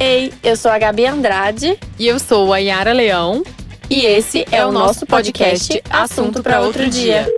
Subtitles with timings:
[0.00, 1.78] Ei, eu sou a Gabi Andrade.
[1.98, 3.42] E eu sou a Yara Leão.
[3.88, 7.28] E esse é o nosso podcast Assunto para Outro Dia.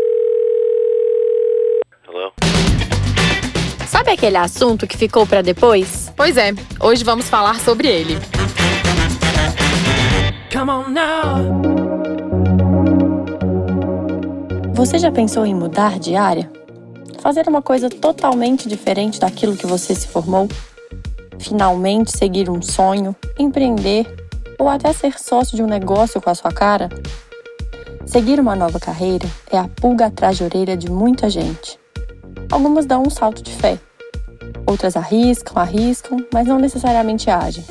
[2.08, 2.32] Hello?
[3.86, 6.12] Sabe aquele assunto que ficou para depois?
[6.16, 8.18] Pois é, hoje vamos falar sobre ele.
[10.52, 11.62] Come on now.
[14.74, 16.50] Você já pensou em mudar de área?
[17.24, 20.46] Fazer uma coisa totalmente diferente daquilo que você se formou?
[21.38, 24.06] Finalmente seguir um sonho, empreender
[24.58, 26.90] ou até ser sócio de um negócio com a sua cara?
[28.04, 31.80] Seguir uma nova carreira é a pulga atrás de orelha de muita gente.
[32.52, 33.78] Algumas dão um salto de fé,
[34.66, 37.64] outras arriscam, arriscam, mas não necessariamente agem.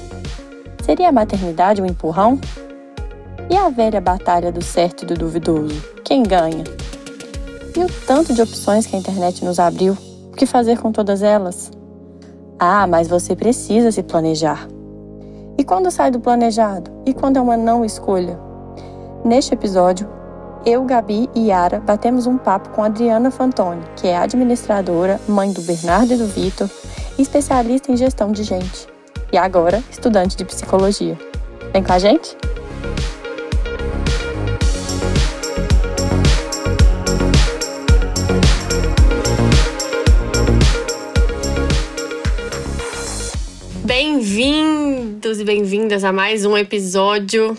[0.84, 2.42] Seria a maternidade um empurrão?
[3.52, 5.80] E a velha batalha do certo e do duvidoso?
[6.04, 6.64] Quem ganha?
[7.76, 9.98] E o tanto de opções que a internet nos abriu?
[10.31, 11.72] O que fazer com todas elas?
[12.59, 14.67] Ah, mas você precisa se planejar.
[15.58, 16.92] E quando sai do planejado?
[17.06, 18.39] E quando é uma não escolha?
[19.25, 20.08] Neste episódio,
[20.66, 25.61] eu, Gabi e Yara batemos um papo com Adriana Fantoni, que é administradora, mãe do
[25.61, 26.70] Bernardo e do Vitor,
[27.17, 28.88] especialista em gestão de gente.
[29.31, 31.17] E agora, estudante de psicologia.
[31.72, 32.38] Vem com a gente?
[45.34, 47.58] Bem-vindos e bem-vindas a mais um episódio.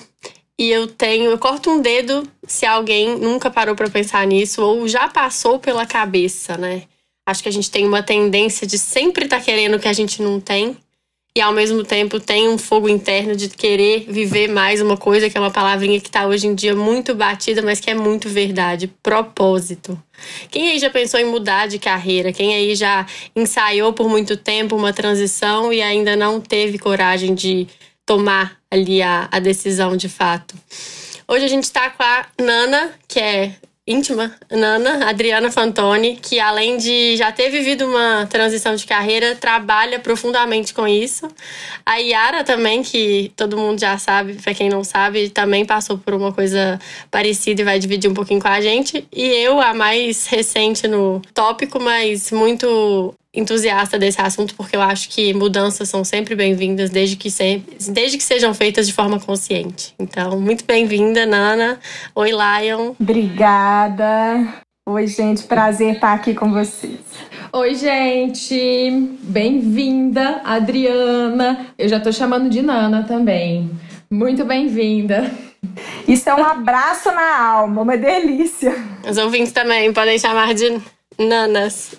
[0.56, 4.86] E eu tenho, eu corto um dedo se alguém nunca parou para pensar nisso ou
[4.86, 6.84] já passou pela cabeça, né?
[7.26, 9.92] Acho que a gente tem uma tendência de sempre estar tá querendo o que a
[9.92, 10.76] gente não tem
[11.36, 15.36] e ao mesmo tempo tem um fogo interno de querer viver mais uma coisa que
[15.36, 18.86] é uma palavrinha que está hoje em dia muito batida, mas que é muito verdade,
[19.02, 20.00] propósito.
[20.48, 22.32] Quem aí já pensou em mudar de carreira?
[22.32, 27.66] Quem aí já ensaiou por muito tempo uma transição e ainda não teve coragem de
[28.06, 30.54] tomar ali a, a decisão de fato?
[31.26, 33.56] Hoje a gente está com a Nana, que é
[33.86, 39.98] íntima, Nana, Adriana Fantoni, que além de já ter vivido uma transição de carreira, trabalha
[39.98, 41.28] profundamente com isso.
[41.84, 46.14] A Yara também, que todo mundo já sabe, para quem não sabe, também passou por
[46.14, 46.80] uma coisa
[47.10, 49.06] parecida e vai dividir um pouquinho com a gente.
[49.12, 55.08] E eu, a mais recente no tópico, mas muito entusiasta desse assunto porque eu acho
[55.08, 59.92] que mudanças são sempre bem-vindas desde que sempre, desde que sejam feitas de forma consciente.
[59.98, 61.80] Então, muito bem-vinda, Nana.
[62.14, 62.94] Oi, Lion.
[62.98, 64.62] Obrigada.
[64.86, 67.00] Oi, gente, prazer estar aqui com vocês.
[67.52, 68.90] Oi, gente.
[69.22, 71.68] Bem-vinda, Adriana.
[71.78, 73.70] Eu já tô chamando de Nana também.
[74.10, 75.32] Muito bem-vinda.
[76.06, 78.74] Isso é um abraço na alma, uma delícia.
[79.08, 80.78] Os ouvintes também podem chamar de
[81.18, 81.94] Nanas.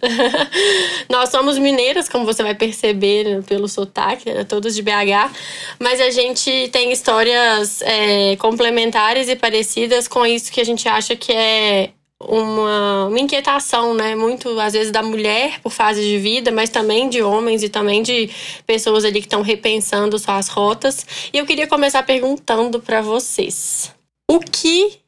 [1.09, 4.43] Nós somos mineiras, como você vai perceber pelo sotaque, né?
[4.43, 5.31] todos de BH,
[5.79, 11.15] mas a gente tem histórias é, complementares e parecidas com isso que a gente acha
[11.15, 14.15] que é uma, uma inquietação, né?
[14.15, 18.01] Muito, às vezes, da mulher por fase de vida, mas também de homens e também
[18.01, 18.29] de
[18.65, 21.05] pessoas ali que estão repensando suas rotas.
[21.33, 23.93] E eu queria começar perguntando para vocês:
[24.29, 24.99] o que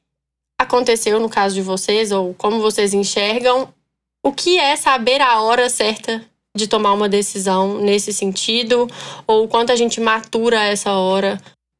[0.59, 3.69] aconteceu no caso de vocês, ou como vocês enxergam
[4.27, 6.21] o que é saber a hora certa
[6.53, 8.85] de tomar uma decisão nesse sentido?
[9.25, 11.39] Ou quanto a gente matura essa hora?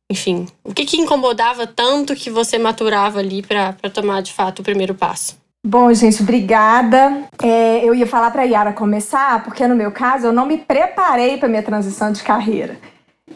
[0.10, 4.64] Enfim, o que, que incomodava tanto que você maturava ali para tomar de fato o
[4.64, 5.38] primeiro passo?
[5.66, 7.28] Bom, gente, obrigada.
[7.44, 11.36] É, eu ia falar para Yara começar, porque no meu caso eu não me preparei
[11.36, 12.80] para minha transição de carreira.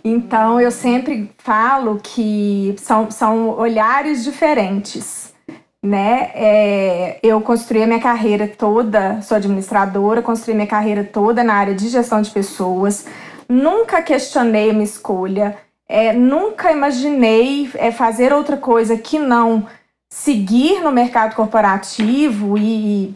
[0.05, 5.20] Então eu sempre falo que são, são olhares diferentes
[5.84, 6.31] né?
[6.36, 11.74] É, eu construí a minha carreira toda, sou administradora, construí minha carreira toda na área
[11.74, 13.06] de gestão de pessoas.
[13.50, 15.58] Nunca questionei a minha escolha,
[15.90, 19.68] é, nunca imaginei é, fazer outra coisa que não
[20.09, 23.13] seguir no mercado corporativo e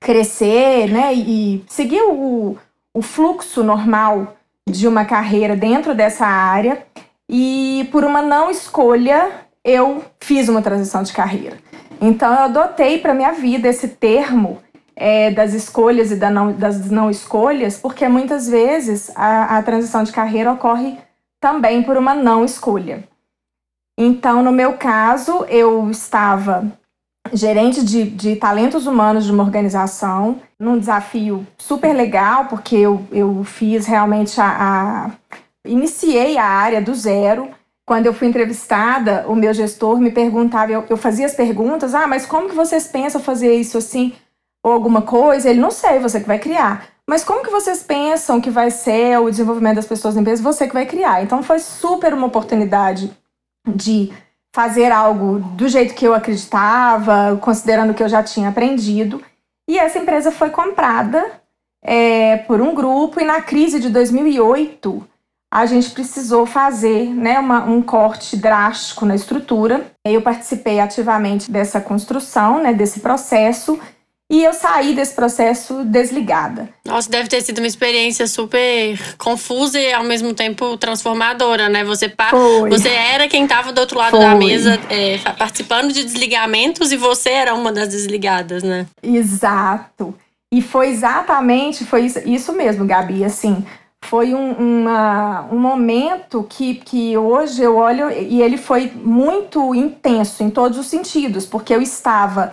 [0.00, 1.12] crescer, né?
[1.14, 2.56] E seguir o,
[2.94, 4.36] o fluxo normal
[4.68, 6.86] de uma carreira dentro dessa área.
[7.28, 11.56] E por uma não escolha, eu fiz uma transição de carreira.
[12.00, 14.62] Então eu adotei para minha vida esse termo
[14.94, 20.04] é, das escolhas e da não, das não escolhas, porque muitas vezes a, a transição
[20.04, 20.96] de carreira ocorre
[21.40, 23.04] também por uma não escolha.
[23.98, 26.70] Então, no meu caso, eu estava
[27.32, 33.42] gerente de, de talentos humanos de uma organização, num desafio super legal, porque eu, eu
[33.42, 35.10] fiz realmente a, a
[35.66, 37.50] iniciei a área do zero
[37.86, 42.06] quando eu fui entrevistada, o meu gestor me perguntava, eu, eu fazia as perguntas, ah,
[42.06, 44.12] mas como que vocês pensam fazer isso assim,
[44.62, 45.48] ou alguma coisa?
[45.48, 46.88] Ele, não sei, você que vai criar.
[47.08, 50.42] mas como que vocês pensam que vai ser o desenvolvimento das pessoas na empresa?
[50.42, 51.22] Você que vai criar.
[51.22, 53.16] Então foi super uma oportunidade
[53.68, 54.12] de
[54.54, 59.22] fazer algo do jeito que eu acreditava, considerando que eu já tinha aprendido.
[59.68, 61.24] E essa empresa foi comprada
[61.84, 65.06] é, por um grupo, e na crise de 2008
[65.52, 69.86] a gente precisou fazer né, uma, um corte drástico na estrutura.
[70.04, 73.78] Eu participei ativamente dessa construção, né, desse processo,
[74.30, 76.68] e eu saí desse processo desligada.
[76.84, 81.84] Nossa, deve ter sido uma experiência super confusa e ao mesmo tempo transformadora, né?
[81.84, 82.12] Você,
[82.68, 84.20] você era quem estava do outro lado Foi.
[84.20, 88.86] da mesa é, participando de desligamentos e você era uma das desligadas, né?
[89.00, 90.12] Exato.
[90.52, 93.64] E foi exatamente, foi isso, isso mesmo, Gabi, assim
[94.04, 100.42] foi um, uma, um momento que, que hoje eu olho e ele foi muito intenso
[100.42, 102.52] em todos os sentidos, porque eu estava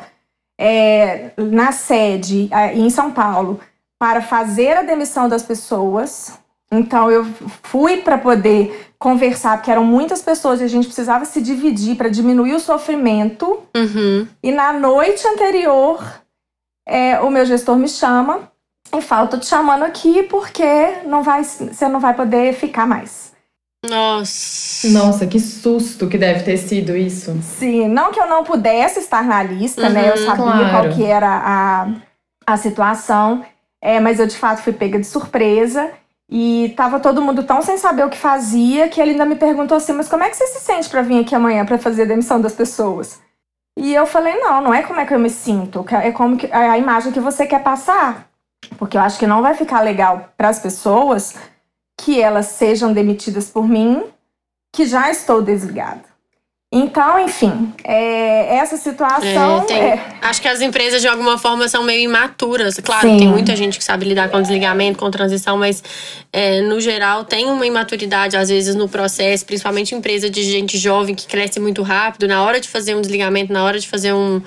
[0.59, 3.59] é, na sede em São Paulo
[3.99, 6.39] para fazer a demissão das pessoas.
[6.71, 7.25] Então eu
[7.61, 12.09] fui para poder conversar, porque eram muitas pessoas e a gente precisava se dividir para
[12.09, 13.61] diminuir o sofrimento.
[13.75, 14.27] Uhum.
[14.41, 16.03] E na noite anterior,
[16.87, 18.51] é, o meu gestor me chama
[18.99, 23.33] e fala, tô te chamando aqui porque não vai, você não vai poder ficar mais.
[23.85, 24.87] Nossa.
[24.89, 27.37] Nossa, que susto que deve ter sido isso.
[27.41, 30.09] Sim, não que eu não pudesse estar na lista, uhum, né?
[30.09, 30.69] Eu uhum, sabia claro.
[30.69, 31.87] qual que era a,
[32.45, 33.45] a situação,
[33.81, 35.91] é, mas eu de fato fui pega de surpresa.
[36.35, 39.77] E tava todo mundo tão sem saber o que fazia que ele ainda me perguntou
[39.77, 42.07] assim: Mas como é que você se sente para vir aqui amanhã para fazer a
[42.07, 43.19] demissão das pessoas?
[43.77, 46.47] E eu falei: Não, não é como é que eu me sinto, é como que,
[46.47, 48.32] é a imagem que você quer passar.
[48.77, 51.35] Porque eu acho que não vai ficar legal para as pessoas
[51.99, 54.03] que elas sejam demitidas por mim,
[54.73, 56.13] que já estou desligada.
[56.75, 59.59] Então, enfim, é, essa situação.
[59.59, 60.05] É, tem, é...
[60.23, 62.79] Acho que as empresas, de alguma forma, são meio imaturas.
[62.83, 63.17] Claro, Sim.
[63.19, 65.83] tem muita gente que sabe lidar com desligamento, com transição, mas
[66.33, 71.13] é, no geral tem uma imaturidade, às vezes, no processo, principalmente empresa de gente jovem
[71.13, 72.27] que cresce muito rápido.
[72.27, 74.41] Na hora de fazer um desligamento, na hora de fazer um,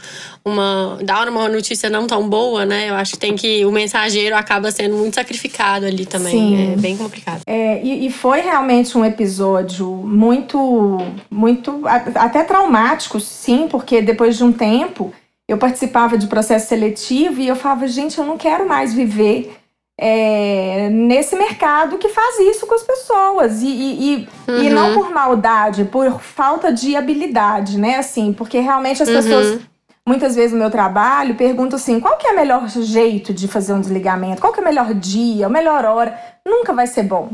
[0.46, 0.98] uma.
[1.02, 2.88] dar uma notícia não tão boa, né?
[2.88, 3.66] Eu acho que tem que.
[3.66, 6.32] O mensageiro acaba sendo muito sacrificado ali também.
[6.32, 6.72] Sim.
[6.74, 7.40] É bem complicado.
[7.46, 10.98] É, e, e foi realmente um episódio muito.
[11.28, 11.82] muito
[12.14, 15.12] até traumático, sim, porque depois de um tempo
[15.48, 19.56] eu participava de processo seletivo e eu falava, gente, eu não quero mais viver
[19.98, 23.62] é, nesse mercado que faz isso com as pessoas.
[23.62, 24.62] E, e, uhum.
[24.62, 27.96] e, não por maldade, por falta de habilidade, né?
[27.96, 29.14] Assim, porque realmente as uhum.
[29.14, 29.60] pessoas,
[30.06, 33.72] muitas vezes no meu trabalho, perguntam assim: qual que é o melhor jeito de fazer
[33.72, 34.40] um desligamento?
[34.40, 36.18] Qual que é o melhor dia, a melhor hora?
[36.44, 37.30] Nunca vai ser bom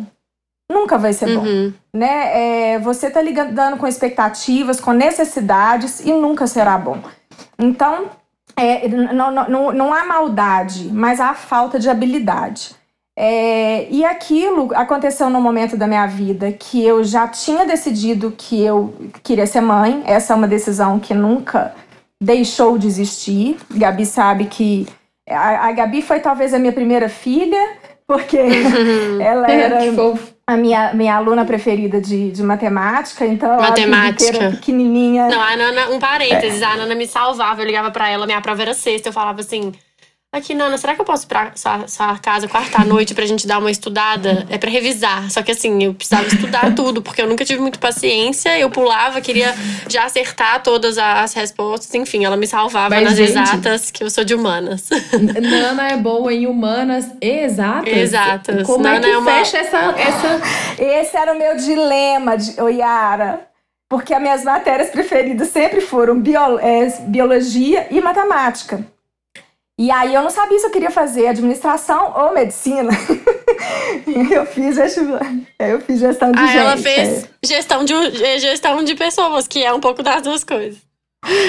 [0.73, 1.71] nunca vai ser uhum.
[1.71, 1.73] bom.
[1.95, 2.73] Né?
[2.73, 6.99] É, você tá lidando com expectativas, com necessidades e nunca será bom.
[7.59, 8.07] Então,
[8.57, 12.75] é, não, não, não há maldade, mas há falta de habilidade.
[13.15, 18.63] É, e aquilo aconteceu no momento da minha vida que eu já tinha decidido que
[18.63, 20.03] eu queria ser mãe.
[20.07, 21.75] Essa é uma decisão que nunca
[22.23, 23.57] deixou de existir.
[23.71, 24.87] Gabi sabe que
[25.29, 27.77] a, a Gabi foi talvez a minha primeira filha,
[28.07, 28.39] porque
[29.21, 29.81] ela era
[30.47, 34.37] a minha, minha aluna preferida de, de matemática, então matemática.
[34.37, 35.29] ela pequenininha.
[35.29, 36.65] Não, a Nana, um parênteses, é.
[36.65, 39.73] a Nana me salvava, eu ligava para ela, minha prova era sexta, eu falava assim,
[40.35, 43.59] Aqui, Nana, será que eu posso ir pra sua, sua casa quarta-noite pra gente dar
[43.59, 44.47] uma estudada?
[44.49, 45.31] É pra revisar.
[45.31, 48.59] Só que assim, eu precisava estudar tudo, porque eu nunca tive muita paciência.
[48.59, 49.55] Eu pulava, queria
[49.91, 51.95] já acertar todas as respostas.
[51.95, 54.89] Enfim, ela me salvava Mas, nas gente, exatas, que eu sou de humanas.
[55.39, 57.93] Nana é boa em humanas exatas?
[57.93, 58.67] Exatas.
[58.67, 59.31] Como Nana é que é uma...
[59.31, 60.41] fecha essa, essa.
[60.83, 62.59] Esse era o meu dilema, de...
[62.59, 63.49] Yara.
[63.87, 66.59] Porque as minhas matérias preferidas sempre foram bio...
[66.59, 68.83] é, biologia e matemática.
[69.83, 72.93] E aí eu não sabia se eu queria fazer administração ou medicina.
[74.31, 74.77] eu fiz
[75.59, 76.57] eu fiz gestão de ah, gente.
[76.57, 77.29] ela fez é.
[77.45, 77.93] gestão de
[78.39, 80.79] gestão de pessoas, que é um pouco das duas coisas.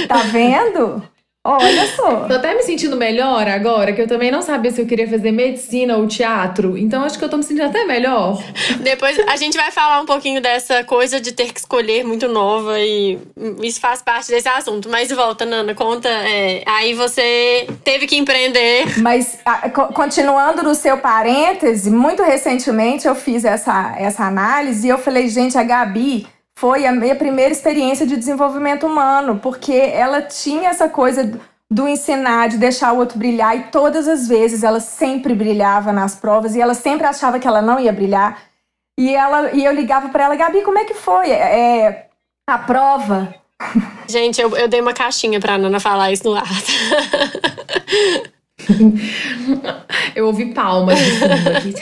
[0.08, 1.08] Tá vendo?
[1.46, 2.22] Olha só.
[2.26, 5.34] Tô até me sentindo melhor agora, que eu também não sabia se eu queria fazer
[5.34, 6.78] medicina ou teatro.
[6.78, 8.42] Então acho que eu tô me sentindo até melhor.
[8.80, 12.80] Depois a gente vai falar um pouquinho dessa coisa de ter que escolher muito nova
[12.80, 13.20] e
[13.62, 14.88] isso faz parte desse assunto.
[14.88, 16.08] Mas volta, Nana, conta.
[16.08, 19.02] É, aí você teve que empreender.
[19.02, 24.98] Mas a, continuando no seu parêntese, muito recentemente eu fiz essa, essa análise e eu
[24.98, 30.70] falei, gente, a Gabi foi a minha primeira experiência de desenvolvimento humano, porque ela tinha
[30.70, 35.34] essa coisa do ensinar, de deixar o outro brilhar, e todas as vezes ela sempre
[35.34, 38.44] brilhava nas provas e ela sempre achava que ela não ia brilhar.
[39.00, 41.32] E, ela, e eu ligava para ela, Gabi, como é que foi?
[41.32, 42.08] É,
[42.48, 43.34] a prova.
[44.08, 46.44] Gente, eu, eu dei uma caixinha pra Nana falar isso no ar.
[50.16, 51.74] Eu ouvi palmas de fundo aqui.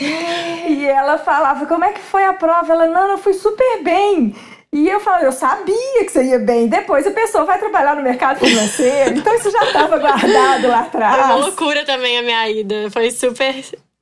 [0.68, 2.72] e ela falava, como é que foi a prova?
[2.72, 4.34] Ela, eu fui super bem.
[4.74, 6.66] E eu falei, eu sabia que você ia bem.
[6.66, 9.18] Depois a pessoa vai trabalhar no mercado financeiro.
[9.18, 11.14] então isso já estava guardado lá atrás.
[11.14, 12.90] Foi uma loucura também a minha ida.
[12.90, 13.54] Foi super.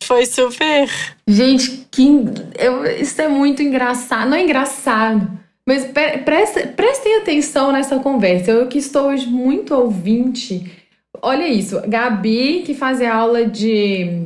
[0.05, 0.89] Foi super.
[1.27, 2.25] Gente, que,
[2.57, 4.31] eu, isso é muito engraçado.
[4.31, 5.29] Não é engraçado.
[5.67, 5.85] Mas
[6.25, 8.53] prestem, prestem atenção nessa conversa.
[8.53, 10.71] Eu que estou hoje muito ouvinte.
[11.21, 11.83] Olha isso.
[11.87, 14.25] Gabi, que fazia aula de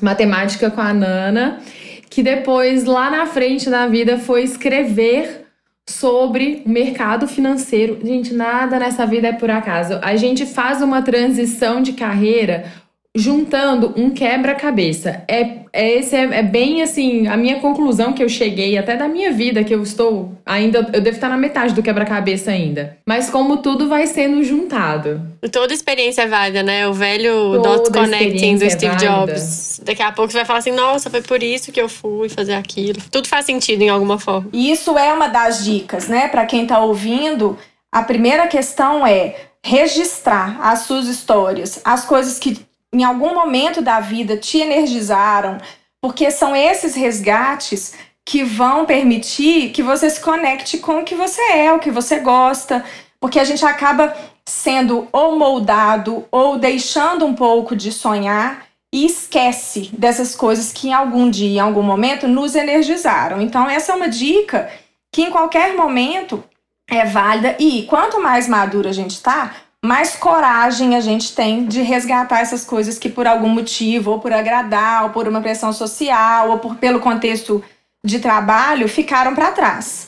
[0.00, 1.60] matemática com a Nana,
[2.08, 5.45] que depois, lá na frente da vida, foi escrever
[5.88, 7.98] sobre o mercado financeiro.
[8.02, 9.98] Gente, nada nessa vida é por acaso.
[10.02, 12.72] A gente faz uma transição de carreira
[13.16, 15.24] juntando um quebra-cabeça.
[15.26, 19.08] É, é, esse é, é, bem assim, a minha conclusão que eu cheguei, até da
[19.08, 22.98] minha vida, que eu estou ainda, eu devo estar na metade do quebra-cabeça ainda.
[23.06, 25.20] Mas como tudo vai sendo juntado.
[25.50, 26.86] Toda experiência é válida, né?
[26.86, 29.80] O velho Dot Connecting do é Steve Jobs.
[29.82, 32.54] Daqui a pouco você vai falar assim, nossa, foi por isso que eu fui fazer
[32.54, 32.98] aquilo.
[33.10, 34.48] Tudo faz sentido em alguma forma.
[34.52, 36.28] E isso é uma das dicas, né?
[36.28, 37.56] Para quem tá ouvindo,
[37.90, 44.00] a primeira questão é registrar as suas histórias, as coisas que em algum momento da
[44.00, 45.58] vida te energizaram,
[46.00, 51.40] porque são esses resgates que vão permitir que você se conecte com o que você
[51.52, 52.82] é, o que você gosta,
[53.20, 54.16] porque a gente acaba
[54.48, 60.94] sendo ou moldado ou deixando um pouco de sonhar e esquece dessas coisas que em
[60.94, 63.42] algum dia, em algum momento nos energizaram.
[63.42, 64.70] Então essa é uma dica
[65.12, 66.42] que em qualquer momento
[66.88, 69.54] é válida e quanto mais madura a gente está,
[69.86, 74.32] mais coragem a gente tem de resgatar essas coisas que por algum motivo, ou por
[74.32, 77.62] agradar, ou por uma pressão social, ou por, pelo contexto
[78.04, 80.05] de trabalho, ficaram para trás.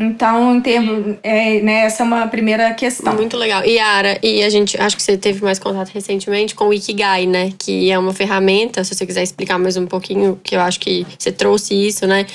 [0.00, 3.14] Então, em termos, é, né, essa é uma primeira questão.
[3.14, 3.64] Muito legal.
[3.64, 7.26] E Ara, e a gente acho que você teve mais contato recentemente com o Ikigai,
[7.26, 7.52] né?
[7.58, 11.04] Que é uma ferramenta, se você quiser explicar mais um pouquinho, que eu acho que
[11.18, 12.26] você trouxe isso, né?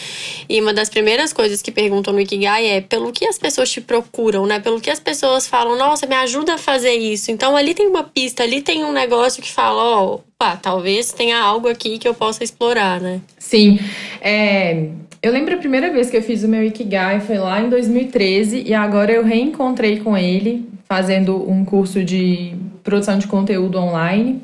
[0.50, 3.80] E uma das primeiras coisas que perguntam no Ikigai é pelo que as pessoas te
[3.80, 4.60] procuram, né?
[4.60, 7.32] Pelo que as pessoas falam, nossa, me ajuda a fazer isso.
[7.32, 11.40] Então ali tem uma pista, ali tem um negócio que fala, ó, oh, talvez tenha
[11.40, 13.22] algo aqui que eu possa explorar, né?
[13.40, 13.80] Sim.
[14.20, 14.90] É,
[15.24, 18.64] eu lembro a primeira vez que eu fiz o meu Ikigai foi lá em 2013
[18.68, 22.54] e agora eu reencontrei com ele fazendo um curso de
[22.84, 24.42] produção de conteúdo online.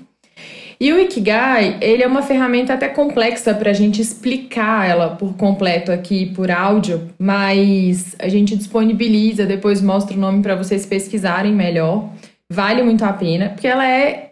[0.80, 5.36] E o Ikigai, ele é uma ferramenta até complexa para a gente explicar ela por
[5.36, 11.54] completo aqui por áudio, mas a gente disponibiliza, depois mostra o nome para vocês pesquisarem
[11.54, 12.10] melhor.
[12.50, 14.32] Vale muito a pena, porque ela é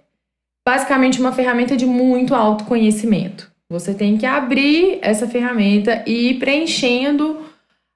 [0.65, 3.51] basicamente uma ferramenta de muito autoconhecimento.
[3.69, 7.45] Você tem que abrir essa ferramenta e ir preenchendo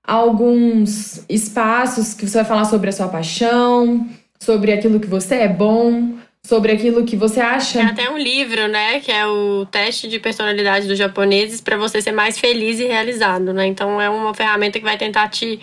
[0.03, 4.05] alguns espaços que você vai falar sobre a sua paixão,
[4.41, 7.79] sobre aquilo que você é bom, sobre aquilo que você acha.
[7.79, 12.01] Tem até um livro, né, que é o teste de personalidade dos japoneses para você
[12.01, 13.65] ser mais feliz e realizado, né?
[13.67, 15.59] Então é uma ferramenta que vai tentar te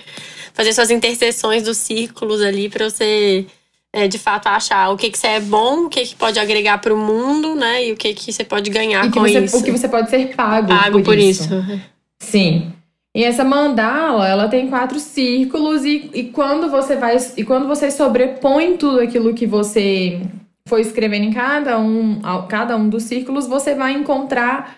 [0.54, 3.46] fazer suas interseções dos círculos ali para você
[3.92, 6.78] é, de fato achar o que, que você é bom, o que, que pode agregar
[6.78, 7.86] para o mundo, né?
[7.86, 9.58] E o que, que você pode ganhar com você, isso.
[9.58, 11.44] O que você pode ser pago, pago por, por isso.
[11.44, 11.80] isso.
[12.18, 12.72] Sim.
[13.14, 17.90] E essa mandala, ela tem quatro círculos e, e quando você vai e quando você
[17.90, 20.20] sobrepõe tudo aquilo que você
[20.68, 24.76] foi escrevendo em cada um, cada um dos círculos, você vai encontrar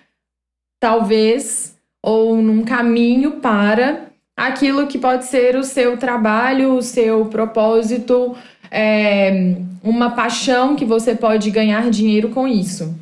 [0.81, 8.35] talvez ou num caminho para aquilo que pode ser o seu trabalho, o seu propósito,
[8.71, 12.95] é, uma paixão que você pode ganhar dinheiro com isso.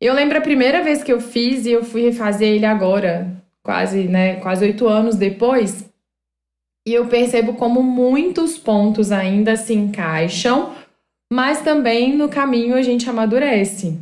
[0.00, 3.28] Eu lembro a primeira vez que eu fiz e eu fui refazer ele agora,
[3.62, 5.88] quase, né, quase oito anos depois,
[6.86, 10.72] e eu percebo como muitos pontos ainda se encaixam,
[11.30, 13.98] mas também no caminho a gente amadurece.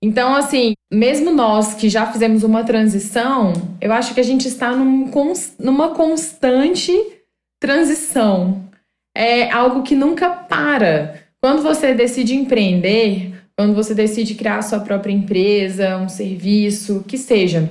[0.00, 4.70] Então, assim, mesmo nós que já fizemos uma transição, eu acho que a gente está
[4.74, 5.10] num,
[5.58, 6.92] numa constante
[7.60, 8.67] transição
[9.18, 11.20] é algo que nunca para.
[11.42, 17.68] Quando você decide empreender, quando você decide criar sua própria empresa, um serviço, que seja,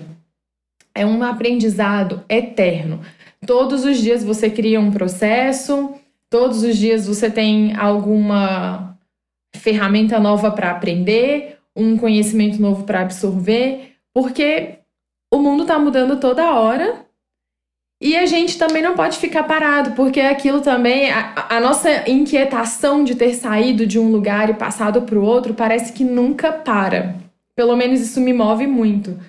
[0.94, 3.00] é um aprendizado eterno.
[3.46, 5.94] Todos os dias você cria um processo,
[6.30, 9.00] todos os dias você tem alguma
[9.56, 14.80] ferramenta nova para aprender, um conhecimento novo para absorver, porque
[15.34, 17.07] o mundo está mudando toda hora
[18.00, 23.04] e a gente também não pode ficar parado, porque aquilo também, a, a nossa inquietação
[23.04, 27.16] de ter saído de um lugar e passado para o outro parece que nunca para.
[27.56, 29.20] Pelo menos isso me move muito.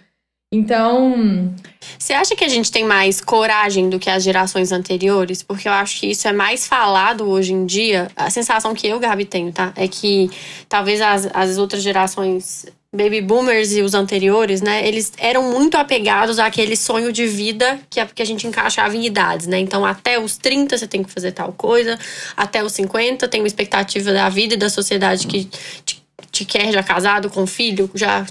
[0.52, 1.54] Então.
[1.98, 5.42] Você acha que a gente tem mais coragem do que as gerações anteriores?
[5.42, 8.08] Porque eu acho que isso é mais falado hoje em dia.
[8.14, 9.72] A sensação que eu, Gabi, tenho, tá?
[9.76, 10.30] É que
[10.68, 16.38] talvez as, as outras gerações baby boomers e os anteriores, né, eles eram muito apegados
[16.38, 19.58] àquele sonho de vida que a, que a gente encaixava em idades, né?
[19.58, 21.98] Então, até os 30 você tem que fazer tal coisa,
[22.34, 25.44] até os 50 tem uma expectativa da vida e da sociedade que
[25.84, 26.02] te,
[26.32, 28.24] te quer já casado com filho, já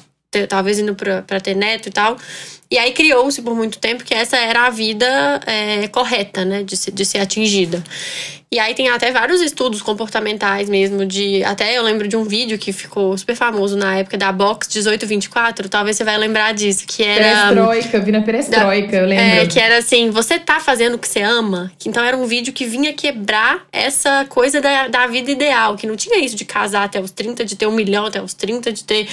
[0.50, 2.18] talvez indo para ter neto e tal.
[2.70, 6.76] E aí criou-se por muito tempo que essa era a vida é, correta, né, de,
[6.76, 7.82] de ser atingida.
[8.50, 11.44] E aí tem até vários estudos comportamentais mesmo, de.
[11.44, 15.68] Até eu lembro de um vídeo que ficou super famoso na época da Box 1824,
[15.68, 17.50] talvez você vai lembrar disso, que era.
[17.50, 19.26] Perestroika, vi na perestroika, da, eu lembro.
[19.26, 21.70] É, que era assim, você tá fazendo o que você ama?
[21.86, 25.98] Então era um vídeo que vinha quebrar essa coisa da, da vida ideal, que não
[25.98, 28.86] tinha isso de casar até os 30, de ter um milhão até os 30, de
[28.86, 29.10] ter.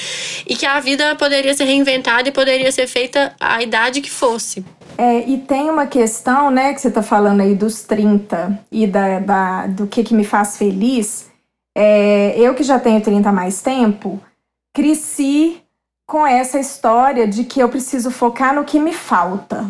[0.47, 4.65] E que a vida poderia ser reinventada e poderia ser feita a idade que fosse.
[4.97, 9.19] É, e tem uma questão, né, que você está falando aí dos 30 e da,
[9.19, 11.31] da, do que, que me faz feliz.
[11.77, 14.21] É, eu que já tenho 30 mais tempo,
[14.73, 15.61] cresci
[16.07, 19.67] com essa história de que eu preciso focar no que me falta.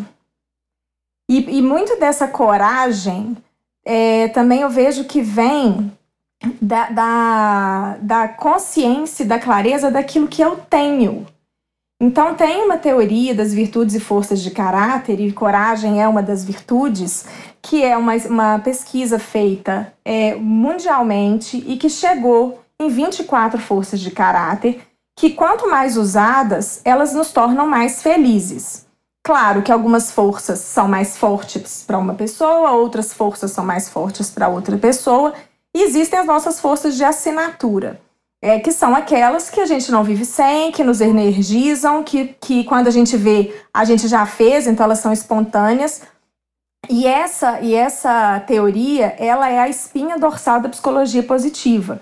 [1.29, 3.35] E, e muito dessa coragem
[3.85, 5.91] é, também eu vejo que vem
[6.61, 11.25] da, da, da consciência, da clareza daquilo que eu tenho.
[11.99, 16.43] Então, tem uma teoria das virtudes e forças de caráter, e coragem é uma das
[16.43, 17.25] virtudes,
[17.61, 24.11] que é uma, uma pesquisa feita é, mundialmente e que chegou em 24 forças de
[24.11, 24.81] caráter,
[25.17, 28.85] que quanto mais usadas, elas nos tornam mais felizes.
[29.23, 34.29] Claro que algumas forças são mais fortes para uma pessoa, outras forças são mais fortes
[34.29, 35.33] para outra pessoa,
[35.73, 38.01] e existem as nossas forças de assinatura
[38.41, 42.63] é, que são aquelas que a gente não vive sem, que nos energizam, que, que
[42.63, 46.03] quando a gente vê, a gente já fez, então elas são espontâneas.
[46.89, 52.01] E essa, e essa teoria, ela é a espinha dorsal da psicologia positiva.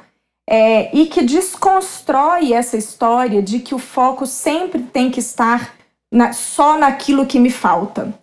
[0.49, 5.73] É, e que desconstrói essa história de que o foco sempre tem que estar
[6.11, 8.13] na, só naquilo que me falta.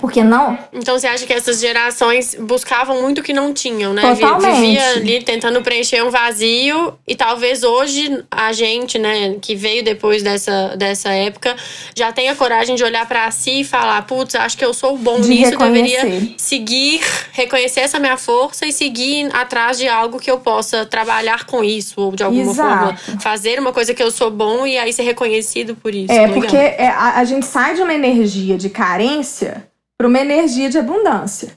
[0.00, 0.58] Porque não.
[0.72, 4.02] Então você acha que essas gerações buscavam muito o que não tinham, né?
[4.02, 4.60] Totalmente.
[4.60, 6.94] Vivia ali tentando preencher um vazio.
[7.06, 11.54] E talvez hoje a gente, né, que veio depois dessa, dessa época,
[11.94, 15.20] já tenha coragem de olhar para si e falar: putz, acho que eu sou bom
[15.20, 16.02] de nisso, reconhecer.
[16.02, 17.00] deveria seguir,
[17.32, 22.00] reconhecer essa minha força e seguir atrás de algo que eu possa trabalhar com isso,
[22.00, 22.96] ou de alguma Exato.
[22.96, 26.12] forma fazer uma coisa que eu sou bom e aí ser reconhecido por isso.
[26.12, 26.34] É, Legal.
[26.34, 29.66] porque é, a, a gente sai de uma energia de carência
[29.98, 31.56] para uma energia de abundância.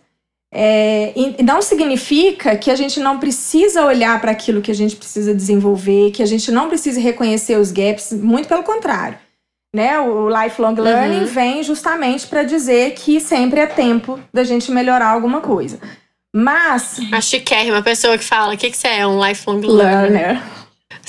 [0.52, 4.96] É, e não significa que a gente não precisa olhar para aquilo que a gente
[4.96, 9.18] precisa desenvolver, que a gente não precisa reconhecer os gaps, muito pelo contrário.
[9.76, 10.00] Né?
[10.00, 11.26] O lifelong learning Uhum.
[11.28, 15.80] vem justamente para dizer que sempre é tempo da gente melhorar alguma coisa.
[16.36, 19.06] Mas, A chiquérrima, pessoa que fala: o que, que você é?
[19.08, 20.12] Um lifelong learner.
[20.12, 20.42] learner,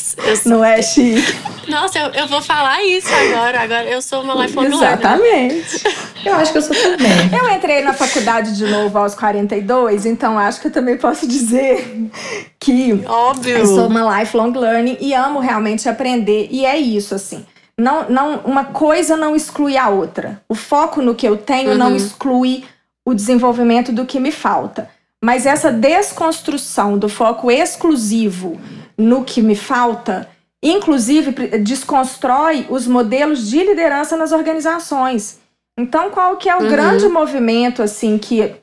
[0.00, 1.34] sou- não é chique?
[1.68, 3.60] Nossa, eu, eu vou falar isso agora.
[3.60, 4.88] Agora eu sou uma lifelong learner.
[4.98, 5.84] Exatamente.
[6.24, 7.10] Eu acho que eu sou também.
[7.38, 12.10] Eu entrei na faculdade de novo aos 42, então acho que eu também posso dizer
[12.58, 13.58] que Óbvio.
[13.58, 16.48] eu sou uma lifelong learning e amo realmente aprender.
[16.50, 17.44] E é isso, assim.
[17.78, 20.42] Não, não, uma coisa não exclui a outra.
[20.48, 21.96] O foco no que eu tenho não Uhum.
[21.96, 22.64] exclui
[23.06, 24.90] o desenvolvimento do que me falta.
[25.22, 28.60] Mas essa desconstrução do foco exclusivo
[28.96, 30.28] no que me falta,
[30.62, 35.38] inclusive desconstrói os modelos de liderança nas organizações.
[35.78, 36.68] Então, qual que é o Uhum.
[36.68, 38.54] grande movimento assim que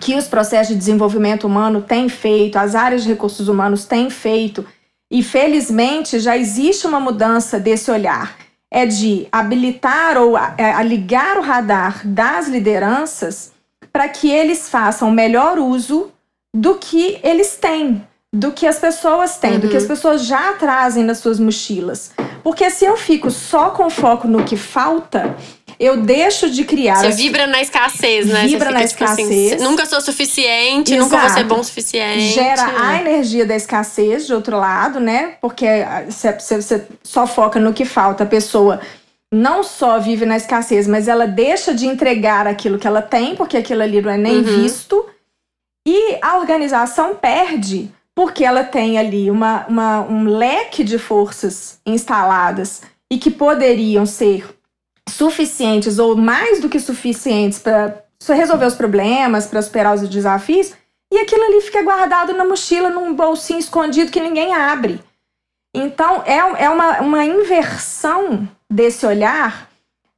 [0.00, 4.66] que os processos de desenvolvimento humano têm feito, as áreas de recursos humanos têm feito,
[5.10, 8.36] e felizmente já existe uma mudança desse olhar.
[8.70, 13.52] É de habilitar ou a, é, a ligar o radar das lideranças
[13.92, 16.10] para que eles façam melhor uso
[16.52, 21.02] do que eles têm, do que as pessoas têm, do que as pessoas já trazem
[21.02, 22.10] nas suas mochilas.
[22.42, 25.34] Porque se eu fico só com foco no que falta,
[25.80, 26.96] eu deixo de criar.
[26.96, 28.46] Você as- vibra na escassez, né?
[28.46, 29.62] Vibra fica, na tipo assim, escassez.
[29.62, 31.54] nunca sou suficiente, nunca vou ser Exato.
[31.54, 32.20] bom o suficiente.
[32.34, 35.36] gera a energia da escassez de outro lado, né?
[35.40, 38.80] Porque ah, se se você só foca no que falta, a pessoa
[39.32, 43.56] não só vive na escassez, mas ela deixa de entregar aquilo que ela tem, porque
[43.56, 44.42] aquilo ali não é nem Uhum.
[44.62, 45.04] visto.
[45.86, 52.82] E a organização perde porque ela tem ali uma, uma- um leque de forças instaladas
[53.08, 54.44] e que poderiam ser
[55.08, 60.72] suficientes ou mais do que suficientes para resolver os problemas, para superar os desafios,
[61.12, 65.00] e aquilo ali fica guardado na mochila, num bolsinho escondido que ninguém abre.
[65.72, 69.68] Então, é, é uma, uma inversão desse olhar.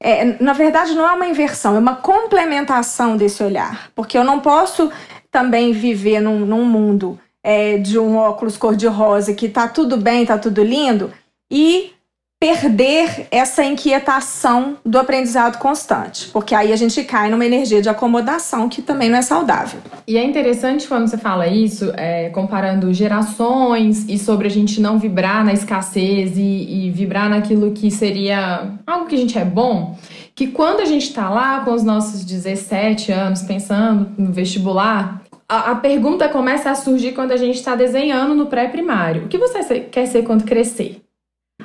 [0.03, 3.91] É, na verdade, não é uma inversão, é uma complementação desse olhar.
[3.95, 4.91] Porque eu não posso
[5.31, 10.39] também viver num, num mundo é, de um óculos cor-de-rosa que tá tudo bem, tá
[10.39, 11.11] tudo lindo,
[11.51, 11.93] e
[12.41, 18.67] perder essa inquietação do aprendizado constante, porque aí a gente cai numa energia de acomodação
[18.67, 19.79] que também não é saudável.
[20.09, 24.99] E é interessante quando você fala isso, é, comparando gerações e sobre a gente não
[24.99, 29.99] vibrar na escassez e, e vibrar naquilo que seria algo que a gente é bom,
[30.35, 35.21] que quando a gente está lá com os nossos 17 anos pensando no vestibular,
[35.51, 39.25] a, pergunta começa a surgir quando a gente está desenhando no pré-primário.
[39.25, 41.03] O que você quer ser quando crescer?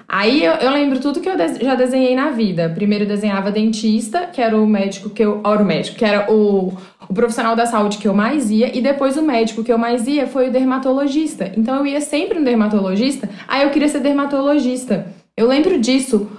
[0.07, 2.69] Aí eu, eu, lembro tudo que eu de, já desenhei na vida.
[2.69, 5.41] Primeiro desenhava dentista, que era o médico que eu.
[5.45, 6.73] Era o médico, que era o,
[7.07, 8.75] o profissional da saúde que eu mais ia.
[8.75, 11.51] E depois o médico que eu mais ia foi o dermatologista.
[11.55, 13.29] Então eu ia sempre no dermatologista.
[13.47, 15.07] Aí eu queria ser dermatologista.
[15.37, 16.29] Eu lembro disso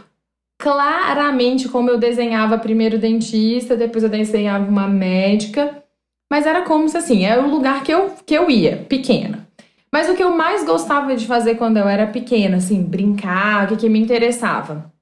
[0.58, 5.82] claramente como eu desenhava primeiro dentista, depois eu desenhava uma médica.
[6.30, 9.46] Mas era como se assim, era o lugar que eu, que eu ia, pequena.
[9.92, 13.68] Mas o que eu mais gostava de fazer quando eu era pequena, assim, brincar, o
[13.68, 14.92] que, que me interessava?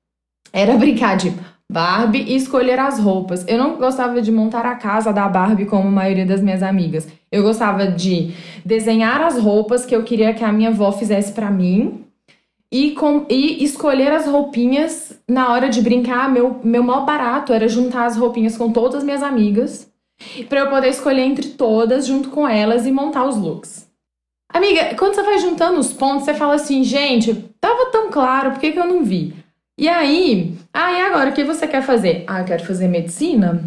[0.52, 1.32] Era brincar de
[1.70, 3.44] Barbie e escolher as roupas.
[3.48, 7.08] Eu não gostava de montar a casa da Barbie como a maioria das minhas amigas.
[7.32, 8.34] Eu gostava de
[8.64, 12.04] desenhar as roupas que eu queria que a minha avó fizesse para mim
[12.70, 16.30] e, com, e escolher as roupinhas na hora de brincar.
[16.30, 19.92] Meu, meu maior barato era juntar as roupinhas com todas as minhas amigas
[20.48, 23.88] para eu poder escolher entre todas junto com elas e montar os looks.
[24.52, 28.60] Amiga, quando você vai juntando os pontos, você fala assim, gente, tava tão claro, por
[28.60, 29.34] que, que eu não vi?
[29.76, 32.24] E aí, ah, e agora, o que você quer fazer?
[32.28, 33.64] Ah, eu quero fazer medicina.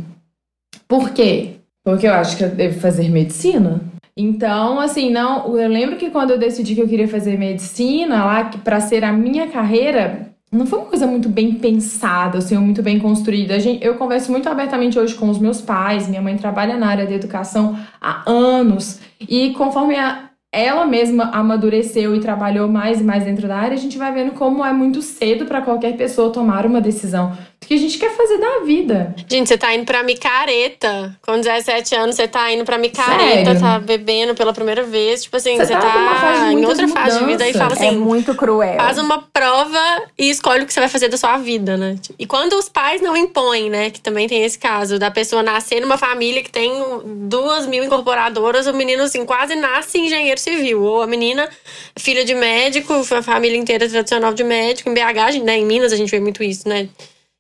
[0.88, 1.56] Por quê?
[1.84, 3.82] Porque eu acho que eu devo fazer medicina.
[4.15, 8.46] Então, assim, não, eu lembro que quando eu decidi que eu queria fazer medicina lá,
[8.63, 13.00] para ser a minha carreira, não foi uma coisa muito bem pensada, assim, muito bem
[13.00, 13.56] construída.
[13.82, 16.08] Eu converso muito abertamente hoje com os meus pais.
[16.08, 19.00] Minha mãe trabalha na área da educação há anos.
[19.20, 23.80] E conforme a, ela mesma amadureceu e trabalhou mais e mais dentro da área, a
[23.80, 27.78] gente vai vendo como é muito cedo para qualquer pessoa tomar uma decisão que a
[27.78, 29.13] gente quer fazer da vida.
[29.30, 31.17] Gente, você tá indo pra micareta.
[31.22, 33.60] Com 17 anos, você tá indo pra micareta, Sério?
[33.60, 35.24] tá bebendo pela primeira vez.
[35.24, 36.91] Tipo assim, você, tá, tá em outra mudanças.
[36.93, 38.78] fase de vida e fala assim: é muito cruel.
[38.78, 41.98] Faz uma prova e escolhe o que você vai fazer da sua vida, né?
[42.17, 43.89] E quando os pais não impõem, né?
[43.89, 46.72] Que também tem esse caso da pessoa nascer numa família que tem
[47.04, 50.84] duas mil incorporadoras, o menino, assim, quase nasce engenheiro civil.
[50.84, 51.50] Ou a menina,
[51.98, 54.89] filha de médico, a família inteira tradicional de médico.
[54.89, 55.58] Em BH, né?
[55.58, 56.88] Em Minas, a gente vê muito isso, né?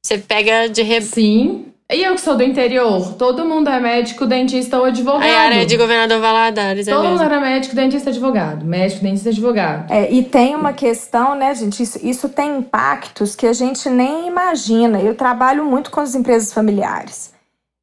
[0.07, 1.01] Você pega de re...
[1.01, 1.65] Sim.
[1.91, 5.29] E eu que sou do interior, todo mundo é médico, dentista ou advogado.
[5.29, 8.65] A área de governador Valadares, é Todo mundo era médico, dentista, advogado.
[8.65, 9.91] Médico, dentista, advogado.
[9.91, 11.83] É, e tem uma questão, né, gente?
[11.83, 15.01] Isso, isso tem impactos que a gente nem imagina.
[15.01, 17.33] Eu trabalho muito com as empresas familiares.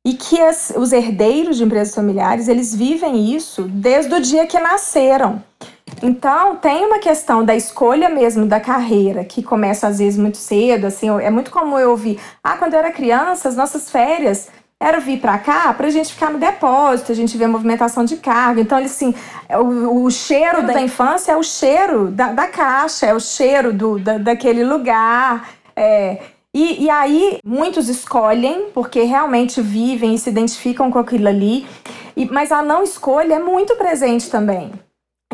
[0.02, 4.58] E que as, os herdeiros de empresas familiares, eles vivem isso desde o dia que
[4.58, 5.42] nasceram.
[6.02, 10.86] Então, tem uma questão da escolha mesmo da carreira, que começa às vezes muito cedo,
[10.86, 15.00] assim, é muito comum eu ouvir, ah, quando eu era criança, as nossas férias era
[15.00, 18.60] vir para cá para a gente ficar no depósito, a gente ver movimentação de carga.
[18.60, 19.14] Então, assim,
[19.50, 23.98] o, o cheiro da infância é o cheiro da, da caixa, é o cheiro do,
[23.98, 25.48] da, daquele lugar.
[25.74, 26.20] É,
[26.52, 31.66] e, e aí, muitos escolhem, porque realmente vivem e se identificam com aquilo ali,
[32.16, 34.70] e, mas a não escolha é muito presente também.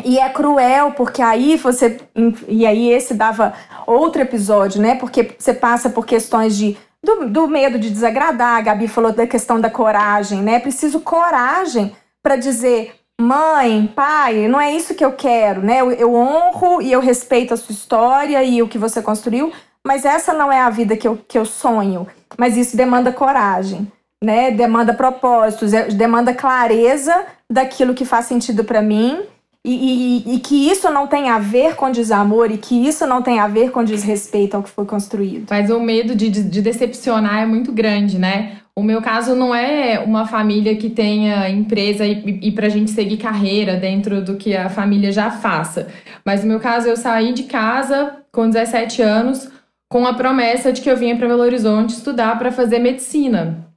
[0.05, 1.99] E é cruel, porque aí você.
[2.47, 3.53] E aí esse dava
[3.85, 4.95] outro episódio, né?
[4.95, 6.77] Porque você passa por questões de.
[7.03, 10.59] Do, do medo de desagradar, a Gabi falou da questão da coragem, né?
[10.59, 15.81] Preciso coragem para dizer, mãe, pai, não é isso que eu quero, né?
[15.81, 19.51] Eu, eu honro e eu respeito a sua história e o que você construiu,
[19.83, 22.07] mas essa não é a vida que eu, que eu sonho.
[22.37, 23.91] Mas isso demanda coragem,
[24.23, 24.51] né?
[24.51, 29.25] Demanda propósitos, é, demanda clareza daquilo que faz sentido para mim
[29.63, 33.21] e, e, e, que isso não tem a ver com desamor e que isso não
[33.21, 35.45] tem a ver com desrespeito ao que foi construído.
[35.49, 38.57] Mas o medo de, de decepcionar é muito grande, né?
[38.75, 42.89] O meu caso não é uma família que tenha empresa e, e para a gente
[42.89, 45.89] seguir carreira dentro do que a família já faça.
[46.25, 49.51] Mas no meu caso, eu saí de casa com 17 anos
[49.87, 53.67] com a promessa de que eu vinha para Belo Horizonte estudar para fazer medicina.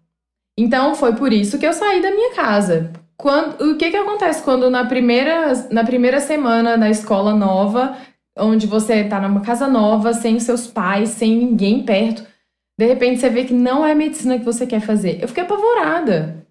[0.57, 2.93] Então foi por isso que eu saí da minha casa.
[3.17, 7.97] Quando, o que, que acontece quando na primeira, na primeira semana na escola nova,
[8.37, 12.25] onde você está numa casa nova, sem seus pais, sem ninguém perto,
[12.79, 15.23] de repente você vê que não é a medicina que você quer fazer?
[15.23, 16.45] Eu fiquei apavorada.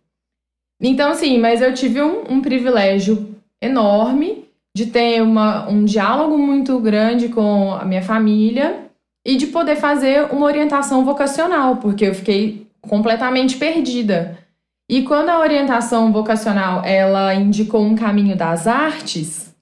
[0.81, 4.45] Então, assim, mas eu tive um, um privilégio enorme
[4.75, 8.87] de ter uma, um diálogo muito grande com a minha família
[9.25, 14.37] e de poder fazer uma orientação vocacional, porque eu fiquei completamente perdida.
[14.89, 19.55] E quando a orientação vocacional ela indicou um caminho das artes,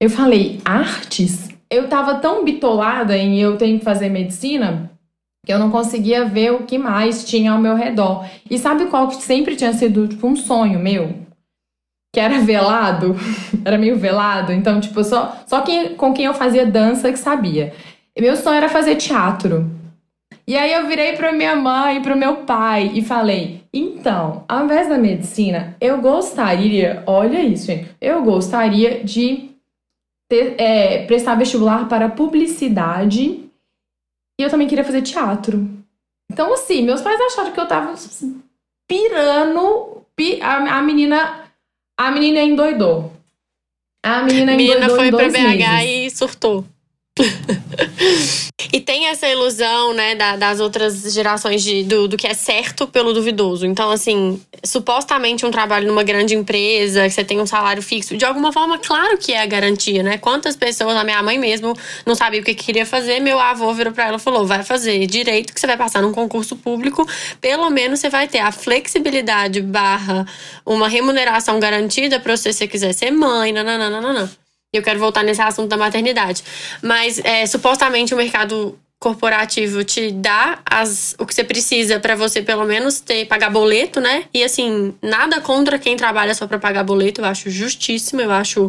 [0.00, 1.48] eu falei, artes?
[1.70, 4.90] eu tava tão bitolada em eu tenho que fazer medicina
[5.44, 8.26] que eu não conseguia ver o que mais tinha ao meu redor.
[8.50, 11.14] E sabe qual que sempre tinha sido tipo, um sonho meu?
[12.12, 13.16] Que era velado,
[13.64, 17.72] era meio velado, então, tipo, só, só quem, com quem eu fazia dança que sabia.
[18.18, 19.70] Meu sonho era fazer teatro.
[20.48, 24.46] E aí eu virei para minha mãe e para o meu pai e falei: então,
[24.48, 29.50] ao invés da medicina, eu gostaria, olha isso, gente, eu gostaria de
[30.26, 33.44] ter, é, prestar vestibular para publicidade
[34.40, 35.68] e eu também queria fazer teatro.
[36.32, 37.94] Então, assim, meus pais acharam que eu tava
[38.88, 40.02] pirando.
[40.16, 41.44] Pi, a, a menina.
[41.94, 43.12] A menina endoidou.
[44.02, 46.14] A menina, menina endoidou foi em dois pra BH meses.
[46.14, 46.64] e surtou.
[48.72, 52.86] E tem essa ilusão, né, da, das outras gerações de, do, do que é certo
[52.86, 53.66] pelo duvidoso.
[53.66, 58.24] Então, assim, supostamente um trabalho numa grande empresa, que você tem um salário fixo, de
[58.24, 60.18] alguma forma, claro que é a garantia, né?
[60.18, 63.92] Quantas pessoas, a minha mãe mesmo, não sabia o que queria fazer, meu avô virou
[63.92, 67.06] pra ela e falou: vai fazer direito que você vai passar num concurso público,
[67.40, 70.26] pelo menos você vai ter a flexibilidade barra
[70.64, 74.30] uma remuneração garantida pra você, se você quiser ser mãe, nananana.
[74.72, 76.42] Eu quero voltar nesse assunto da maternidade.
[76.82, 82.42] Mas é, supostamente o mercado corporativo te dá as, o que você precisa para você
[82.42, 84.24] pelo menos ter pagar boleto, né?
[84.34, 88.66] E assim, nada contra quem trabalha só para pagar boleto, eu acho justíssimo, eu acho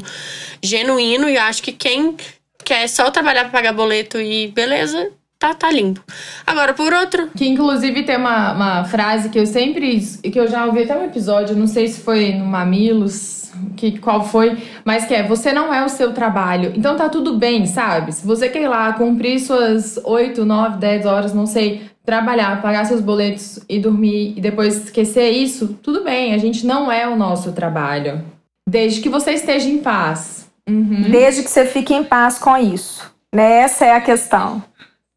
[0.62, 2.16] genuíno e eu acho que quem
[2.64, 6.04] quer só trabalhar para pagar boleto e beleza, tá, tá limpo.
[6.46, 7.30] Agora, por outro.
[7.36, 10.00] Que inclusive tem uma, uma frase que eu sempre.
[10.00, 14.24] que eu já ouvi até um episódio, não sei se foi no Mamilos, que qual
[14.24, 16.74] foi, mas que é você não é o seu trabalho.
[16.76, 18.12] Então tá tudo bem, sabe?
[18.12, 22.86] Se você quer ir lá cumprir suas 8, 9, 10 horas, não sei, trabalhar, pagar
[22.86, 27.16] seus boletos e dormir e depois esquecer isso, tudo bem, a gente não é o
[27.16, 28.24] nosso trabalho.
[28.68, 30.48] Desde que você esteja em paz.
[30.68, 31.10] Uhum.
[31.10, 33.10] Desde que você fique em paz com isso.
[33.34, 33.62] Né?
[33.62, 34.62] Essa é a questão.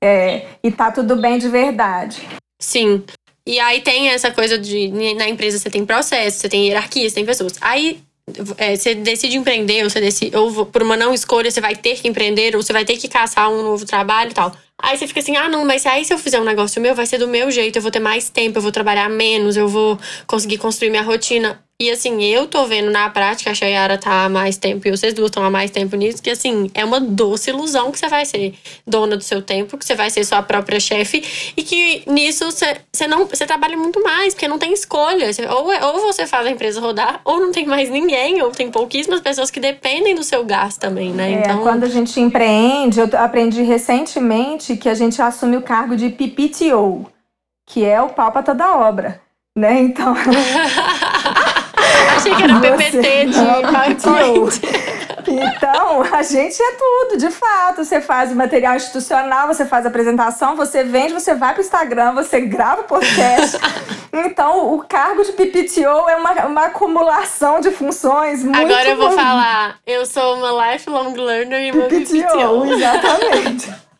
[0.02, 2.20] É, e tá tudo bem de verdade.
[2.60, 3.04] Sim.
[3.46, 7.14] E aí tem essa coisa de na empresa você tem processo, você tem hierarquia, você
[7.14, 7.54] tem pessoas.
[7.60, 8.00] Aí
[8.58, 12.00] é, você decide empreender, ou, você decide, ou por uma não escolha você vai ter
[12.00, 14.52] que empreender, ou você vai ter que caçar um novo trabalho e tal.
[14.82, 17.06] Aí você fica assim, ah, não, mas aí se eu fizer um negócio meu, vai
[17.06, 19.98] ser do meu jeito, eu vou ter mais tempo, eu vou trabalhar menos, eu vou
[20.26, 21.62] conseguir construir minha rotina.
[21.82, 25.12] E assim, eu tô vendo na prática, a Chayara tá há mais tempo e vocês
[25.12, 28.24] duas estão há mais tempo nisso, que assim, é uma doce ilusão que você vai
[28.24, 28.54] ser
[28.86, 31.24] dona do seu tempo, que você vai ser sua própria chefe
[31.56, 32.76] e que nisso você,
[33.08, 35.32] não você trabalha muito mais, porque não tem escolha.
[35.32, 38.50] Você, ou, é, ou você faz a empresa rodar, ou não tem mais ninguém, ou
[38.52, 41.32] tem pouquíssimas pessoas que dependem do seu gás também, né?
[41.32, 45.96] É, então, quando a gente empreende, eu aprendi recentemente que a gente assume o cargo
[45.96, 47.06] de PPTO,
[47.66, 49.20] que é o pau pra toda obra.
[49.56, 49.80] Né?
[49.80, 50.14] Então.
[52.16, 54.60] Achei que era PPT de PowerPoint.
[55.26, 57.84] Então, a gente é tudo, de fato.
[57.84, 62.40] Você faz material institucional, você faz apresentação, você vende, você vai para o Instagram, você
[62.40, 63.58] grava podcast.
[64.14, 69.10] Então, o cargo de PPTO é uma, uma acumulação de funções muito Agora eu vou
[69.10, 72.12] falar, eu sou uma lifelong learner e uma PPTO.
[72.12, 73.72] PPTO exatamente.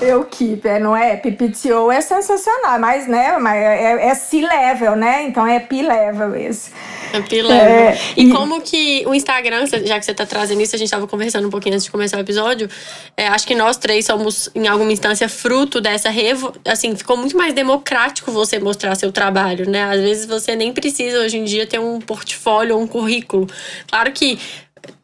[0.00, 1.16] Eu keep, é, não é?
[1.16, 5.24] PPTO é sensacional, mas né, mas é, é, é C-level, né?
[5.24, 6.70] Então é P-level esse.
[7.12, 7.56] É P-level.
[7.56, 10.90] É, e, e, como que o Instagram, já que você tá trazendo isso, a gente
[10.90, 12.68] tava conversando um pouquinho antes de começar o episódio,
[13.16, 16.52] é, acho que nós três somos, em alguma instância, fruto dessa revo...
[16.64, 19.84] Assim, ficou muito mais democrático você mostrar seu trabalho, né?
[19.84, 23.46] Às vezes você nem precisa, hoje em dia, ter um portfólio ou um currículo.
[23.88, 24.38] Claro que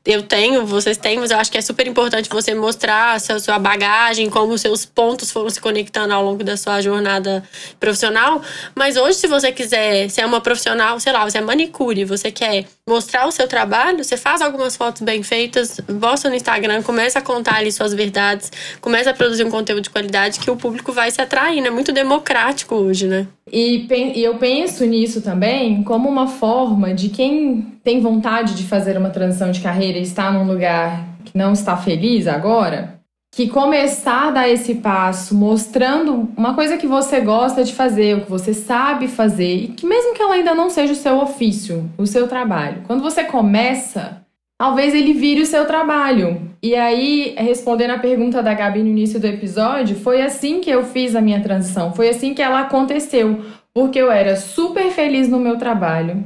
[0.04, 3.38] eu tenho, vocês têm, mas eu acho que é super importante você mostrar a sua,
[3.38, 7.44] sua bagagem, como os seus pontos foram se conectando ao longo da sua jornada
[7.78, 8.42] profissional.
[8.74, 12.64] Mas hoje, se você quiser ser uma profissional, sei lá, você é manicure, você quer
[12.88, 17.22] mostrar o seu trabalho, você faz algumas fotos bem feitas, posta no Instagram, começa a
[17.22, 21.12] contar ali suas verdades, começa a produzir um conteúdo de qualidade que o público vai
[21.12, 21.68] se atrair, né?
[21.68, 23.28] É muito democrático hoje, né?
[23.50, 23.86] E,
[24.16, 29.10] e eu penso nisso também como uma forma de quem tem vontade de fazer uma
[29.10, 33.00] transição de carreira e está num lugar que não está feliz agora,
[33.34, 38.20] que começar a dar esse passo mostrando uma coisa que você gosta de fazer, o
[38.22, 41.90] que você sabe fazer, e que mesmo que ela ainda não seja o seu ofício,
[41.96, 44.22] o seu trabalho, quando você começa,
[44.60, 46.42] talvez ele vire o seu trabalho.
[46.62, 50.84] E aí, respondendo a pergunta da Gabi no início do episódio, foi assim que eu
[50.84, 53.40] fiz a minha transição, foi assim que ela aconteceu,
[53.72, 56.22] porque eu era super feliz no meu trabalho.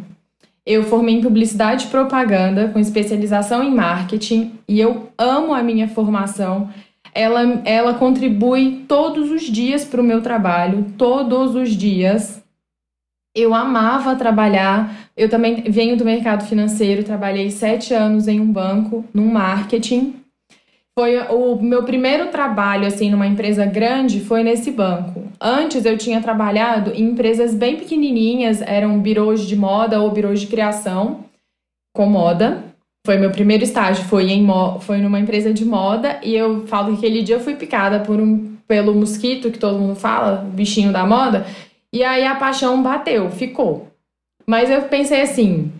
[0.67, 5.87] Eu formei em publicidade e propaganda com especialização em marketing e eu amo a minha
[5.87, 6.69] formação
[7.17, 12.43] ela, ela contribui todos os dias para o meu trabalho, todos os dias.
[13.35, 15.09] Eu amava trabalhar.
[15.17, 20.15] Eu também venho do mercado financeiro, trabalhei sete anos em um banco, num marketing.
[20.99, 25.25] Foi o meu primeiro trabalho, assim, numa empresa grande, foi nesse banco.
[25.39, 30.47] Antes eu tinha trabalhado em empresas bem pequenininhas, eram birôs de moda ou birôs de
[30.47, 31.27] criação
[31.95, 32.65] com moda.
[33.07, 34.47] Foi meu primeiro estágio, foi, em,
[34.81, 38.19] foi numa empresa de moda e eu falo que aquele dia eu fui picada por
[38.19, 41.47] um, pelo mosquito, que todo mundo fala, bichinho da moda,
[41.93, 43.89] e aí a paixão bateu, ficou.
[44.47, 45.71] Mas eu pensei assim,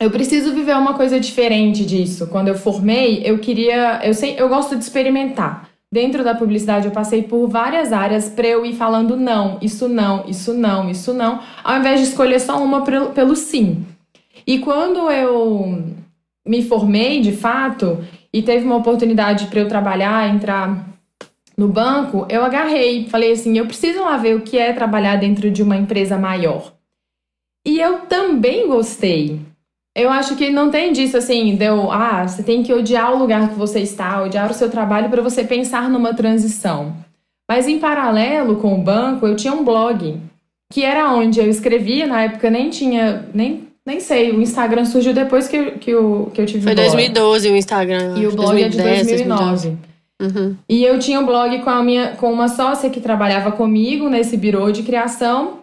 [0.00, 2.26] eu preciso viver uma coisa diferente disso.
[2.26, 5.68] Quando eu formei, eu queria, eu sei, eu gosto de experimentar.
[5.92, 10.24] Dentro da publicidade, eu passei por várias áreas para eu ir falando não, isso não,
[10.26, 13.84] isso não, isso não, ao invés de escolher só uma pelo, sim.
[14.46, 15.84] E quando eu
[16.46, 18.02] me formei de fato
[18.32, 20.88] e teve uma oportunidade para eu trabalhar, entrar
[21.58, 25.50] no banco, eu agarrei, falei assim, eu preciso lá ver o que é trabalhar dentro
[25.50, 26.72] de uma empresa maior.
[27.66, 29.51] E eu também gostei.
[29.94, 33.50] Eu acho que não tem disso assim, deu, ah, você tem que odiar o lugar
[33.50, 36.96] que você está, odiar o seu trabalho para você pensar numa transição.
[37.50, 40.18] Mas em paralelo com o banco, eu tinha um blog,
[40.72, 45.12] que era onde eu escrevia, na época nem tinha, nem nem sei, o Instagram surgiu
[45.12, 46.86] depois que, que, eu, que eu tive Foi o blog.
[46.86, 48.14] 2012 o Instagram.
[48.16, 49.76] E o blog 2010, é de 2009.
[50.22, 50.56] Uhum.
[50.68, 54.36] E eu tinha um blog com, a minha, com uma sócia que trabalhava comigo nesse
[54.36, 55.61] birô de criação.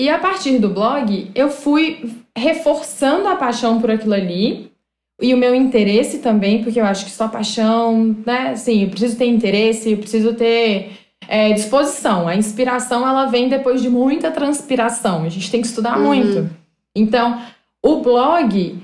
[0.00, 4.72] E a partir do blog, eu fui reforçando a paixão por aquilo ali.
[5.20, 8.52] E o meu interesse também, porque eu acho que só paixão, né?
[8.52, 10.92] Assim, eu preciso ter interesse, eu preciso ter
[11.28, 12.26] é, disposição.
[12.26, 15.24] A inspiração, ela vem depois de muita transpiração.
[15.24, 16.06] A gente tem que estudar uhum.
[16.06, 16.48] muito.
[16.96, 17.38] Então,
[17.84, 18.78] o blog,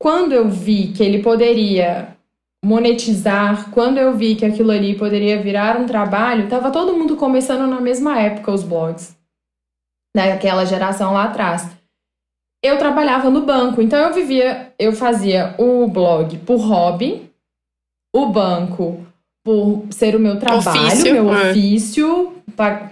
[0.00, 2.08] quando eu vi que ele poderia
[2.64, 7.70] monetizar, quando eu vi que aquilo ali poderia virar um trabalho, tava todo mundo começando
[7.70, 9.15] na mesma época os blogs.
[10.16, 11.68] Daquela geração lá atrás.
[12.64, 17.30] Eu trabalhava no banco, então eu vivia, eu fazia o blog por hobby,
[18.14, 19.06] o banco
[19.44, 21.50] por ser o meu trabalho, ofício, meu é.
[21.50, 22.32] ofício,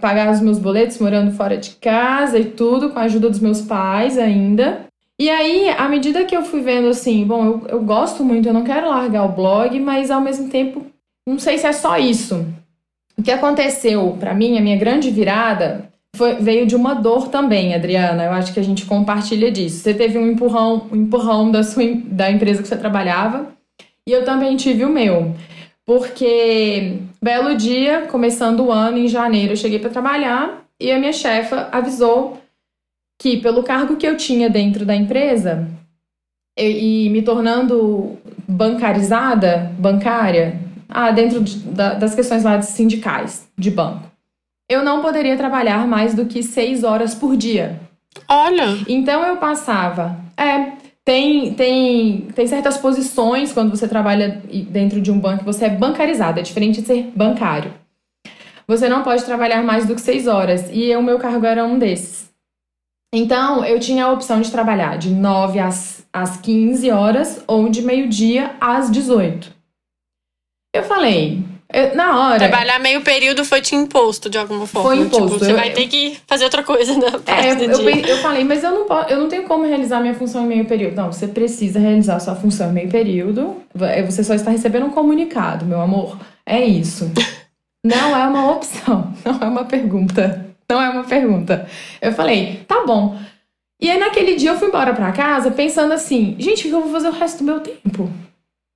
[0.03, 3.63] pagar os meus boletos morando fora de casa e tudo, com a ajuda dos meus
[3.63, 4.85] pais ainda.
[5.19, 8.53] E aí, à medida que eu fui vendo assim, bom, eu, eu gosto muito, eu
[8.53, 10.85] não quero largar o blog, mas ao mesmo tempo,
[11.27, 12.47] não sei se é só isso.
[13.17, 17.75] O que aconteceu para mim, a minha grande virada, foi, veio de uma dor também,
[17.75, 18.25] Adriana.
[18.25, 19.79] Eu acho que a gente compartilha disso.
[19.79, 23.49] Você teve um empurrão, um empurrão da, sua, da empresa que você trabalhava,
[24.09, 25.35] e eu também tive o meu.
[25.87, 31.13] Porque, belo dia, começando o ano, em janeiro, eu cheguei para trabalhar e a minha
[31.13, 32.39] chefa avisou
[33.21, 35.69] que, pelo cargo que eu tinha dentro da empresa
[36.59, 43.49] e, e me tornando bancarizada, bancária, ah, dentro de, da, das questões lá de sindicais
[43.57, 44.11] de banco,
[44.69, 47.81] eu não poderia trabalhar mais do que seis horas por dia.
[48.29, 48.67] Olha!
[48.89, 50.17] Então eu passava.
[50.37, 50.73] É,
[51.05, 56.41] tem, tem, tem certas posições quando você trabalha dentro de um banco, você é bancarizado,
[56.41, 57.75] é diferente de ser bancário.
[58.67, 61.79] Você não pode trabalhar mais do que seis horas, e o meu cargo era um
[61.79, 62.33] desses.
[63.15, 67.83] Então, eu tinha a opção de trabalhar de 9 às, às 15 horas ou de
[67.83, 69.55] meio-dia às 18.
[70.75, 71.45] Eu falei,
[71.75, 72.39] eu, na hora.
[72.39, 74.89] Trabalhar meio período foi te imposto de alguma forma.
[74.89, 75.27] Foi imposto.
[75.27, 78.45] Tipo, você eu, vai ter que fazer outra coisa na parte é, eu, eu, falei,
[78.45, 80.95] mas eu não, posso, eu não tenho como realizar minha função em meio período.
[80.95, 83.57] Não, você precisa realizar sua função em meio período.
[84.07, 86.17] Você só está recebendo um comunicado, meu amor.
[86.47, 87.11] É isso.
[87.85, 90.47] não é uma opção, não é uma pergunta.
[90.71, 91.67] Não é uma pergunta.
[92.01, 93.19] Eu falei, tá bom.
[93.83, 96.81] E aí naquele dia eu fui embora pra casa pensando assim, gente, o que eu
[96.83, 98.05] vou fazer o resto do meu tempo?
[98.05, 98.11] O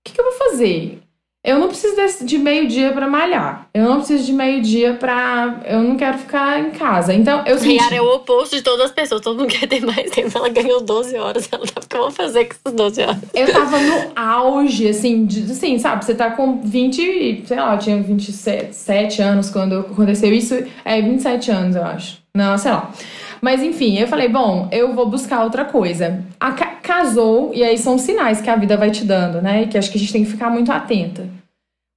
[0.04, 1.00] que, que eu vou fazer?
[1.48, 3.68] Eu não preciso desse, de meio-dia para malhar.
[3.72, 5.62] Eu não preciso de meio-dia pra.
[5.64, 7.14] Eu não quero ficar em casa.
[7.14, 7.78] Então, eu senti.
[7.78, 9.22] Riara é o oposto de todas as pessoas.
[9.22, 10.36] Todo mundo quer ter mais tempo.
[10.36, 11.48] Ela ganhou 12 horas.
[11.50, 11.80] Ela tá.
[11.82, 13.16] O que eu vou fazer com essas 12 horas?
[13.32, 16.04] Eu tava no auge, assim, de, assim, sabe?
[16.04, 17.44] Você tá com 20.
[17.46, 20.54] Sei lá, eu tinha 27 anos quando aconteceu isso.
[20.84, 22.18] É, 27 anos, eu acho.
[22.36, 22.92] Não, sei lá.
[23.40, 26.24] Mas enfim, eu falei, bom, eu vou buscar outra coisa.
[26.38, 29.62] A ca casou, e aí são sinais que a vida vai te dando, né?
[29.62, 31.37] E que acho que a gente tem que ficar muito atenta.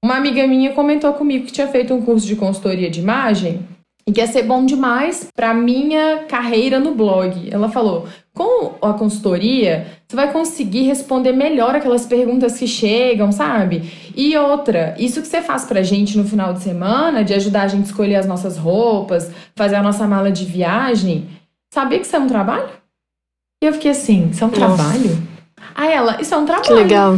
[0.03, 3.67] Uma amiga minha comentou comigo que tinha feito um curso de consultoria de imagem
[4.07, 7.47] e que ia ser bom demais para minha carreira no blog.
[7.51, 13.91] Ela falou: com a consultoria, você vai conseguir responder melhor aquelas perguntas que chegam, sabe?
[14.15, 17.67] E outra, isso que você faz pra gente no final de semana, de ajudar a
[17.67, 21.27] gente a escolher as nossas roupas, fazer a nossa mala de viagem,
[21.71, 22.69] sabia que isso é um trabalho?
[23.63, 24.75] E eu fiquei assim: isso é um Nossa.
[24.75, 25.31] trabalho?
[25.75, 26.67] Aí ela, isso é um trabalho.
[26.67, 27.15] Que legal.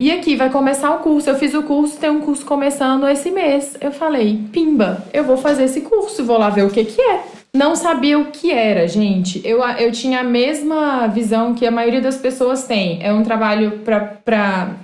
[0.00, 1.28] E aqui vai começar o curso.
[1.28, 3.76] Eu fiz o curso, tem um curso começando esse mês.
[3.80, 7.24] Eu falei, pimba, eu vou fazer esse curso, vou lá ver o que que é.
[7.52, 9.40] Não sabia o que era, gente.
[9.44, 13.02] Eu, eu tinha a mesma visão que a maioria das pessoas tem.
[13.02, 14.76] É um trabalho para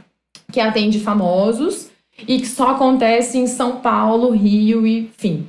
[0.51, 1.91] que atende famosos.
[2.27, 5.47] e que só acontece em São Paulo, Rio e enfim.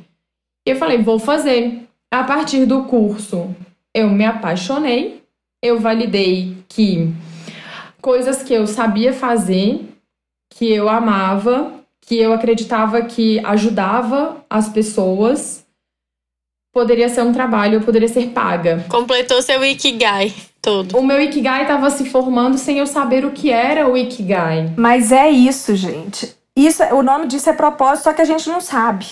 [0.65, 1.81] Eu falei, vou fazer.
[2.11, 3.53] A partir do curso,
[3.93, 5.21] eu me apaixonei,
[5.61, 7.11] eu validei que
[8.05, 9.83] coisas que eu sabia fazer,
[10.51, 15.65] que eu amava, que eu acreditava que ajudava as pessoas,
[16.71, 18.85] poderia ser um trabalho, eu poderia ser paga.
[18.89, 20.31] Completou seu Ikigai
[20.61, 20.95] todo.
[20.95, 24.71] O meu Ikigai estava se formando sem eu saber o que era o Ikigai.
[24.77, 26.31] Mas é isso, gente.
[26.55, 29.07] Isso, o nome disso é propósito, só que a gente não sabe.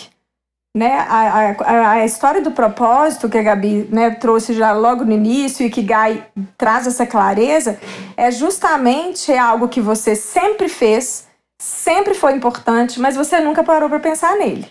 [0.78, 0.92] Né?
[1.10, 5.66] A, a, a história do propósito que a Gabi né, trouxe já logo no início
[5.66, 6.28] e que Gai
[6.60, 7.80] traz essa clareza
[8.16, 11.28] é justamente algo que você sempre fez,
[11.60, 14.70] sempre foi importante, mas você nunca parou para pensar nele.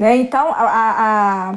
[0.00, 0.16] Né?
[0.16, 1.54] Então, a,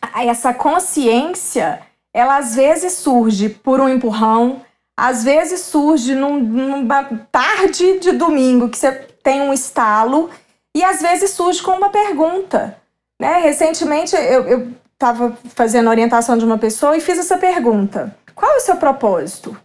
[0.00, 1.80] a, essa consciência,
[2.14, 4.62] ela às vezes surge por um empurrão,
[4.96, 8.92] às vezes surge num, numa tarde de domingo que você
[9.22, 10.30] tem um estalo,
[10.74, 12.78] e às vezes surge com uma pergunta.
[13.20, 13.38] Né?
[13.38, 18.60] Recentemente eu estava fazendo orientação de uma pessoa e fiz essa pergunta: qual é o
[18.60, 19.56] seu propósito?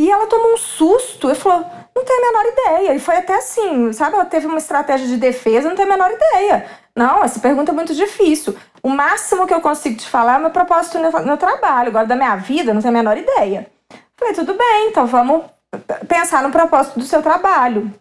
[0.00, 1.64] E ela tomou um susto e falou:
[1.94, 2.94] não tenho a menor ideia.
[2.94, 4.14] E foi até assim, sabe?
[4.14, 6.66] Ela teve uma estratégia de defesa, não tenho a menor ideia.
[6.96, 8.56] Não, essa pergunta é muito difícil.
[8.82, 11.88] O máximo que eu consigo te falar é o meu propósito no, trabalho.
[11.88, 13.66] Agora, da minha vida, não tenho a menor ideia.
[14.16, 15.44] Falei, tudo bem, então vamos
[16.06, 17.92] pensar no propósito do seu trabalho.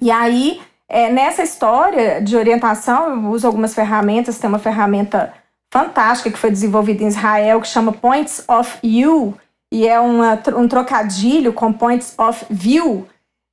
[0.00, 5.34] E aí, é, nessa história de orientação, eu uso algumas ferramentas, tem uma ferramenta
[5.72, 9.38] fantástica que foi desenvolvida em Israel que chama Points of You,
[9.72, 13.06] e é uma, um trocadilho com Points of View,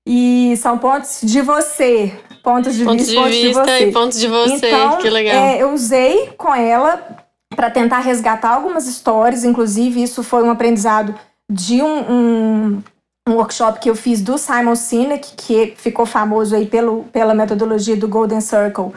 [0.08, 3.90] e são pontos de você, pontos de pontos vista, de pontos vista de você.
[3.90, 5.36] e pontos de você, então, que legal.
[5.36, 11.14] É, eu usei com ela para tentar resgatar algumas histórias, inclusive isso foi um aprendizado
[11.50, 12.84] de um, um
[13.28, 17.98] um workshop que eu fiz do Simon Sinek, que ficou famoso aí pelo, pela metodologia
[17.98, 18.94] do Golden Circle,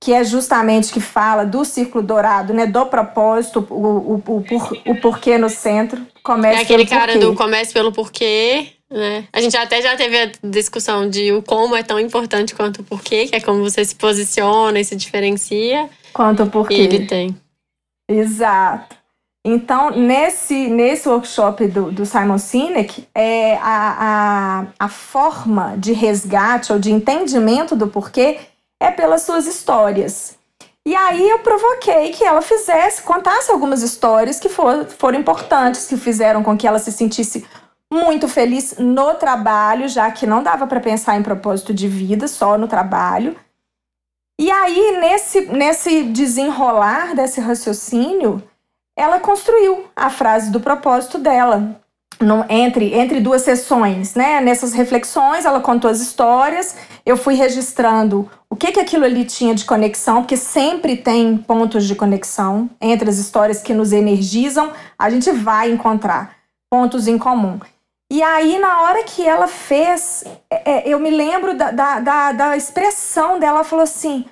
[0.00, 4.72] que é justamente que fala do círculo dourado, né, do propósito, o, o, o, por,
[4.86, 6.00] o porquê no centro.
[6.22, 7.26] Comece é aquele cara porquê.
[7.26, 9.24] do comece pelo porquê, né?
[9.30, 12.84] A gente até já teve a discussão de o como é tão importante quanto o
[12.84, 15.90] porquê, que é como você se posiciona e se diferencia.
[16.14, 16.74] Quanto o porquê.
[16.74, 17.36] Ele tem.
[18.08, 18.96] Exato.
[19.44, 26.72] Então, nesse, nesse workshop do, do Simon Sinek, é, a, a, a forma de resgate
[26.72, 28.38] ou de entendimento do porquê
[28.80, 30.38] é pelas suas histórias.
[30.86, 35.96] E aí eu provoquei que ela fizesse, contasse algumas histórias que for, foram importantes, que
[35.96, 37.46] fizeram com que ela se sentisse
[37.92, 42.56] muito feliz no trabalho, já que não dava para pensar em propósito de vida, só
[42.56, 43.36] no trabalho.
[44.40, 48.42] E aí, nesse, nesse desenrolar desse raciocínio,
[48.96, 51.78] ela construiu a frase do propósito dela.
[52.20, 54.42] No, entre, entre duas sessões, né?
[54.42, 59.54] Nessas reflexões, ela contou as histórias, eu fui registrando o que, que aquilo ali tinha
[59.54, 65.08] de conexão, porque sempre tem pontos de conexão entre as histórias que nos energizam, a
[65.08, 66.36] gente vai encontrar
[66.70, 67.58] pontos em comum.
[68.12, 72.32] E aí, na hora que ela fez, é, é eu me lembro da, da, da,
[72.32, 74.24] da expressão dela, ela falou assim: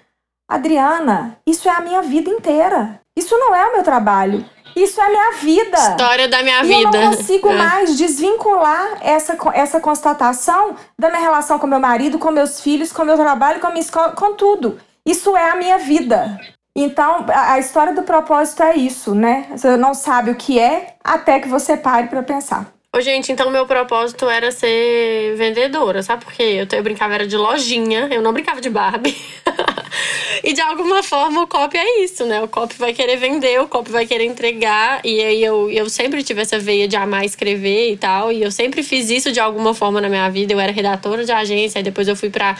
[0.49, 3.01] Adriana, isso é a minha vida inteira.
[3.17, 4.45] Isso não é o meu trabalho.
[4.83, 5.77] Isso é a minha vida.
[5.77, 6.97] História da minha e vida.
[6.97, 7.57] Eu não consigo é.
[7.57, 13.05] mais desvincular essa, essa constatação da minha relação com meu marido, com meus filhos, com
[13.05, 14.79] meu trabalho, com a minha escola, com tudo.
[15.05, 16.39] Isso é a minha vida.
[16.77, 19.47] Então, a, a história do propósito é isso, né?
[19.51, 22.67] Você não sabe o que é até que você pare para pensar.
[22.97, 26.67] Ô, gente, então meu propósito era ser vendedora, sabe por quê?
[26.73, 29.15] Eu, eu brincava era de lojinha, eu não brincava de Barbie.
[30.43, 32.41] e de alguma forma o copy é isso, né?
[32.43, 35.03] O copy vai querer vender, o copy vai querer entregar.
[35.05, 38.33] E aí eu, eu sempre tive essa veia de amar escrever e tal.
[38.33, 40.55] E eu sempre fiz isso de alguma forma na minha vida.
[40.55, 42.57] Eu era redatora de agência, aí depois eu fui para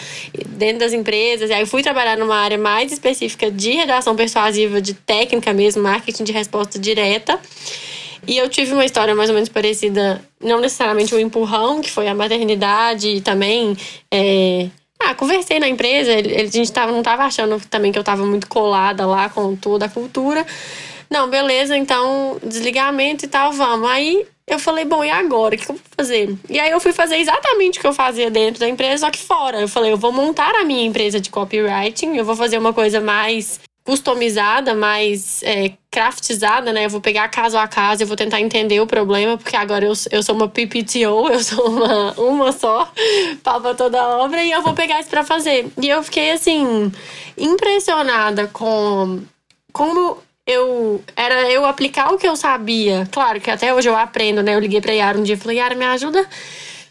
[0.47, 1.49] dentro das empresas.
[1.49, 5.83] E aí eu fui trabalhar numa área mais específica de redação persuasiva, de técnica mesmo,
[5.83, 7.41] marketing de resposta direta.
[8.27, 12.09] E eu tive uma história mais ou menos parecida, não necessariamente um empurrão, que foi
[12.09, 13.77] a maternidade e também.
[14.11, 14.69] É...
[15.01, 18.49] Ah, conversei na empresa, a gente tava, não estava achando também que eu estava muito
[18.49, 20.45] colada lá com toda a cultura.
[21.09, 23.89] Não, beleza, então desligamento e tal, vamos.
[23.89, 25.55] Aí eu falei, bom, e agora?
[25.55, 26.35] O que eu vou fazer?
[26.49, 29.19] E aí eu fui fazer exatamente o que eu fazia dentro da empresa, só que
[29.19, 29.61] fora.
[29.61, 33.01] Eu falei, eu vou montar a minha empresa de copywriting, eu vou fazer uma coisa
[33.01, 36.85] mais customizada, mais é, craftizada, né?
[36.85, 39.95] Eu vou pegar caso a caso, eu vou tentar entender o problema, porque agora eu,
[40.11, 42.93] eu sou uma PPTO, eu sou uma, uma só,
[43.43, 45.73] para toda a obra, e eu vou pegar isso para fazer.
[45.81, 46.93] E eu fiquei, assim,
[47.39, 49.23] impressionada com
[49.73, 53.09] como eu era eu aplicar o que eu sabia.
[53.11, 54.55] Claro que até hoje eu aprendo, né?
[54.55, 56.29] Eu liguei pra Yara um dia e falei, Yara, me ajuda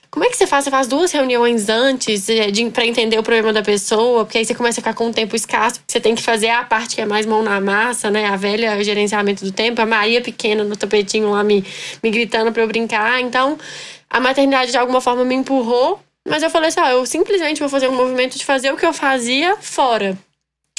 [0.10, 0.64] como é que você faz?
[0.64, 4.56] Você faz duas reuniões antes é, para entender o problema da pessoa, porque aí você
[4.56, 5.82] começa a ficar com um tempo escasso.
[5.88, 8.26] Você tem que fazer a parte que é mais mão na massa, né?
[8.26, 9.82] A velha gerenciamento do tempo.
[9.82, 11.64] A Maria pequena no tapetinho lá me,
[12.02, 13.20] me gritando para eu brincar.
[13.22, 13.58] Então,
[14.10, 16.00] a maternidade de alguma forma me empurrou.
[16.28, 18.86] Mas eu falei assim: ó, eu simplesmente vou fazer um movimento de fazer o que
[18.86, 20.18] eu fazia fora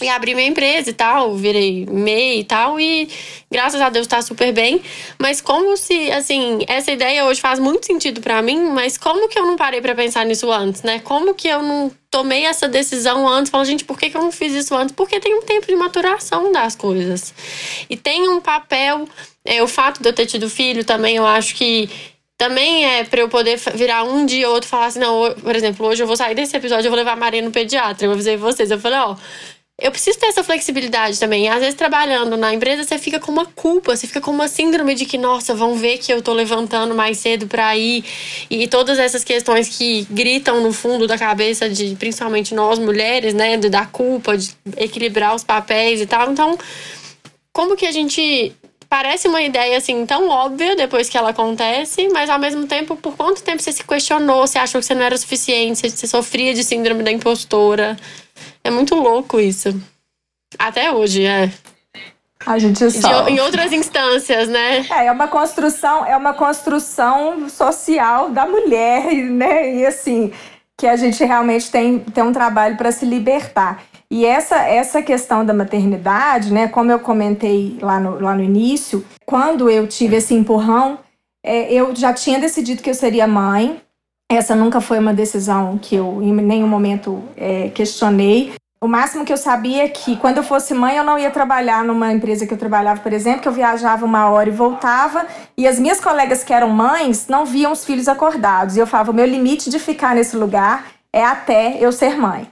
[0.03, 3.09] e abri minha empresa e tal, virei MEI e tal, e
[3.51, 4.81] graças a Deus tá super bem.
[5.19, 9.39] Mas como se, assim, essa ideia hoje faz muito sentido para mim, mas como que
[9.39, 11.01] eu não parei para pensar nisso antes, né?
[11.01, 13.51] Como que eu não tomei essa decisão antes?
[13.51, 14.95] Falo, gente, por que, que eu não fiz isso antes?
[14.95, 17.35] Porque tem um tempo de maturação das coisas.
[17.89, 19.09] E tem um papel,
[19.45, 21.89] é, o fato de eu ter tido filho também, eu acho que
[22.39, 25.57] também é para eu poder virar um dia ou outro e falar assim, não, por
[25.57, 28.07] exemplo, hoje eu vou sair desse episódio, eu vou levar a Maria no pediatra.
[28.07, 29.17] Eu avisei vocês, eu falei, ó,
[29.81, 31.49] eu preciso ter essa flexibilidade também.
[31.49, 34.93] Às vezes, trabalhando na empresa, você fica com uma culpa, você fica com uma síndrome
[34.93, 38.05] de que, nossa, vão ver que eu tô levantando mais cedo para ir.
[38.51, 43.57] E todas essas questões que gritam no fundo da cabeça de, principalmente nós mulheres, né,
[43.57, 46.33] da culpa, de equilibrar os papéis e tal.
[46.33, 46.59] Então,
[47.53, 48.53] como que a gente.
[48.91, 53.15] Parece uma ideia assim tão óbvia depois que ela acontece, mas ao mesmo tempo, por
[53.15, 56.55] quanto tempo você se questionou, você achou que você não era o suficiente, você sofria
[56.55, 57.99] de síndrome da impostora?
[58.63, 59.81] É muito louco isso.
[60.59, 61.51] Até hoje, é.
[62.47, 63.29] A gente só.
[63.29, 64.87] em outras instâncias, né?
[64.91, 69.75] É, é uma construção, é uma construção social da mulher, né?
[69.77, 70.33] E assim,
[70.77, 73.83] que a gente realmente tem, tem um trabalho para se libertar.
[74.11, 79.05] E essa, essa questão da maternidade, né, como eu comentei lá no, lá no início,
[79.27, 80.99] quando eu tive esse empurrão,
[81.45, 83.83] é, eu já tinha decidido que eu seria mãe,
[84.29, 88.53] essa nunca foi uma decisão que eu em nenhum momento é, questionei.
[88.81, 91.83] O máximo que eu sabia é que quando eu fosse mãe eu não ia trabalhar
[91.83, 95.27] numa empresa que eu trabalhava, por exemplo, que eu viajava uma hora e voltava,
[95.57, 98.77] e as minhas colegas que eram mães não viam os filhos acordados.
[98.77, 102.49] E eu falava, o meu limite de ficar nesse lugar é até eu ser mãe.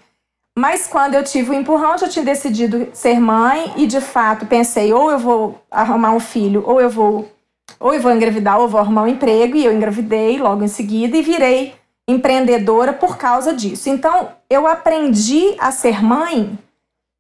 [0.59, 4.93] Mas quando eu tive o empurrão, já tinha decidido ser mãe e de fato pensei,
[4.93, 7.31] ou eu vou arrumar um filho, ou eu vou
[7.79, 11.17] ou eu vou engravidar ou vou arrumar um emprego, e eu engravidei logo em seguida
[11.17, 11.75] e virei
[12.09, 13.89] empreendedora por causa disso.
[13.89, 16.59] Então, eu aprendi a ser mãe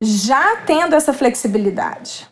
[0.00, 2.28] já tendo essa flexibilidade.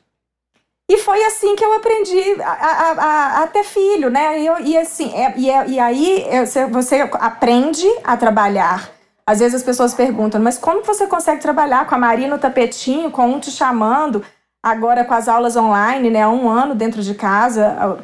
[0.89, 4.41] E foi assim que eu aprendi a, a, a, a ter filho, né?
[4.41, 6.25] E, eu, e assim, é, e, é, e aí
[6.71, 8.91] você aprende a trabalhar.
[9.27, 13.11] Às vezes as pessoas perguntam, mas como você consegue trabalhar com a Maria no tapetinho,
[13.11, 14.23] com um te chamando?
[14.65, 17.99] Agora, com as aulas online, né, há um ano dentro de casa,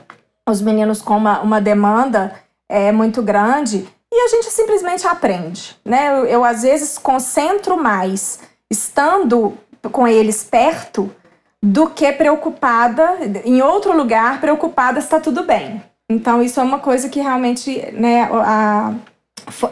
[0.46, 2.34] os meninos com uma, uma demanda
[2.68, 5.74] é, muito grande, e a gente simplesmente aprende.
[5.82, 6.10] Né?
[6.10, 8.40] Eu, eu, às vezes, concentro mais
[8.70, 9.56] estando
[9.90, 11.10] com eles perto
[11.62, 15.82] do que preocupada em outro lugar, preocupada está tudo bem.
[16.10, 18.92] Então, isso é uma coisa que realmente né, a,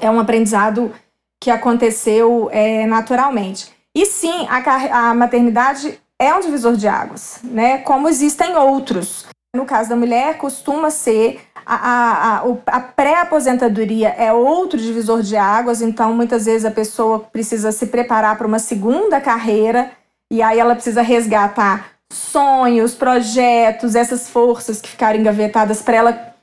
[0.00, 0.90] é um aprendizado
[1.38, 3.70] que aconteceu é, naturalmente.
[3.94, 7.78] E sim, a, a maternidade é um divisor de águas, né?
[7.78, 9.26] Como existem outros.
[9.54, 15.82] No caso da mulher, costuma ser a, a, a, pré-aposentadoria é outro divisor de águas,
[15.82, 19.90] então muitas vezes a pessoa precisa se preparar para uma segunda carreira
[20.30, 26.34] e aí ela precisa resgatar sonhos, projetos, essas forças que ficaram engavetadas para ela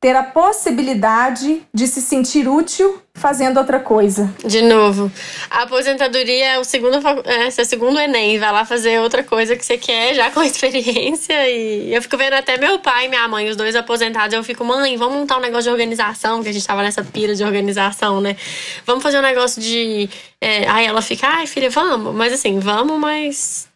[0.00, 4.32] ter a possibilidade de se sentir útil fazendo outra coisa.
[4.44, 5.10] De novo,
[5.50, 9.64] a aposentadoria é o segundo, é, seu segundo Enem, vai lá fazer outra coisa que
[9.64, 11.48] você quer, já com experiência.
[11.48, 14.64] E eu fico vendo até meu pai e minha mãe, os dois aposentados, eu fico,
[14.64, 18.20] mãe, vamos montar um negócio de organização, que a gente tava nessa pira de organização,
[18.20, 18.36] né?
[18.86, 20.08] Vamos fazer um negócio de.
[20.40, 22.14] É, aí ela fica, ai, filha, vamos.
[22.14, 23.68] Mas assim, vamos, mas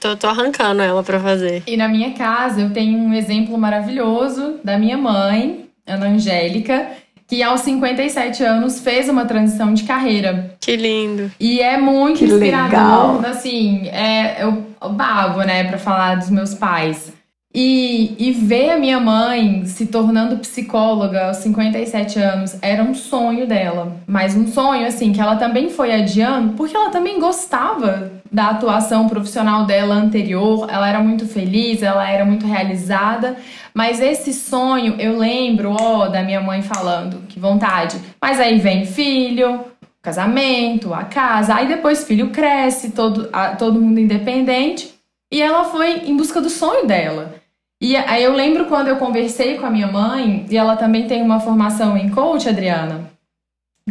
[0.00, 1.62] tô, tô arrancando ela para fazer.
[1.66, 6.90] E na minha casa eu tenho um exemplo maravilhoso da minha mãe, Ana Angélica,
[7.32, 10.54] que aos 57 anos fez uma transição de carreira.
[10.60, 11.32] Que lindo.
[11.40, 13.22] E é muito que inspirador, legal.
[13.24, 17.10] assim, é, eu, eu babo, né, para falar dos meus pais.
[17.54, 23.46] E, e ver a minha mãe se tornando psicóloga aos 57 anos era um sonho
[23.46, 23.96] dela.
[24.06, 29.06] Mas um sonho, assim, que ela também foi adiando, porque ela também gostava da atuação
[29.06, 30.66] profissional dela anterior.
[30.70, 33.36] Ela era muito feliz, ela era muito realizada.
[33.74, 38.00] Mas esse sonho, eu lembro, ó, da minha mãe falando, que vontade.
[38.18, 39.60] Mas aí vem filho,
[40.00, 43.28] casamento, a casa, aí depois filho cresce, todo,
[43.58, 44.92] todo mundo independente.
[45.30, 47.41] E ela foi em busca do sonho dela.
[47.82, 51.20] E aí eu lembro quando eu conversei com a minha mãe, e ela também tem
[51.20, 53.10] uma formação em coach, Adriana.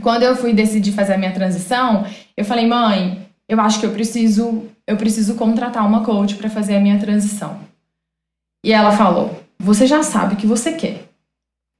[0.01, 2.05] Quando eu fui decidir fazer a minha transição,
[2.37, 6.77] eu falei, mãe, eu acho que eu preciso, eu preciso contratar uma coach para fazer
[6.77, 7.59] a minha transição.
[8.65, 11.09] E ela falou: "Você já sabe o que você quer.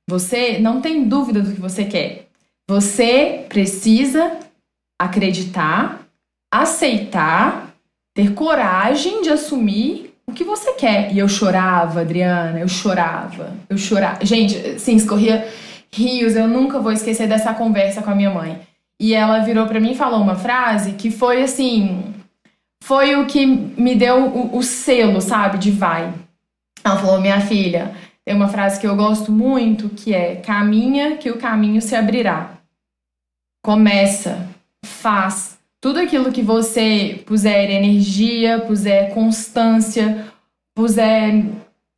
[0.09, 2.28] Você não tem dúvida do que você quer.
[2.68, 4.38] Você precisa
[4.99, 6.05] acreditar,
[6.51, 7.74] aceitar,
[8.14, 11.13] ter coragem de assumir o que você quer.
[11.13, 14.25] E eu chorava, Adriana, eu chorava, eu chorava.
[14.25, 15.47] Gente, sim, escorria
[15.93, 18.59] rios, eu nunca vou esquecer dessa conversa com a minha mãe.
[18.99, 22.13] E ela virou para mim e falou uma frase que foi assim,
[22.84, 26.13] foi o que me deu o, o selo, sabe, de vai.
[26.84, 31.29] Ela falou: "Minha filha, tem uma frase que eu gosto muito que é: caminha que
[31.29, 32.51] o caminho se abrirá.
[33.63, 34.47] Começa,
[34.86, 35.59] faz.
[35.82, 40.27] Tudo aquilo que você puser energia, puser constância,
[40.75, 41.45] puser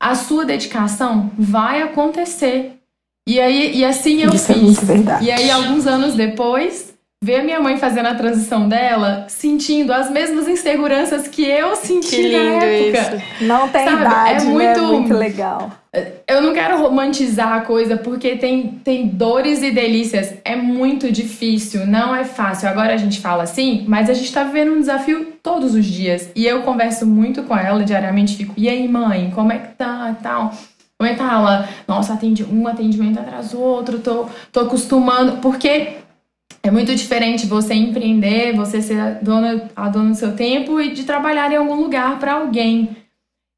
[0.01, 2.79] a sua dedicação, vai acontecer.
[3.27, 4.63] E aí e assim eu Isso é fiz.
[4.63, 5.25] muito verdade.
[5.25, 6.92] E aí alguns anos depois,
[7.23, 12.09] ver a minha mãe fazendo a transição dela, sentindo as mesmas inseguranças que eu senti
[12.17, 13.15] Que lindo na época.
[13.15, 13.45] isso.
[13.45, 14.51] Não tem Sabe, idade, é né?
[14.51, 15.71] muito- Muito legal.
[16.27, 20.33] Eu não quero romantizar a coisa porque tem, tem dores e delícias.
[20.43, 22.67] É muito difícil, não é fácil.
[22.67, 26.29] Agora a gente fala assim, mas a gente tá vivendo um desafio todos os dias.
[26.35, 30.15] E eu converso muito com ela diariamente, fico, e aí, mãe, como é que tá
[30.19, 30.51] e tal?
[30.97, 31.31] Como é que tá?
[31.33, 35.33] Ela, nossa, atendi um atendimento atrás do outro, tô, tô acostumando.
[35.41, 35.97] Porque
[36.65, 40.93] é muito diferente você empreender, você ser a dona, a dona do seu tempo e
[40.93, 42.95] de trabalhar em algum lugar para alguém.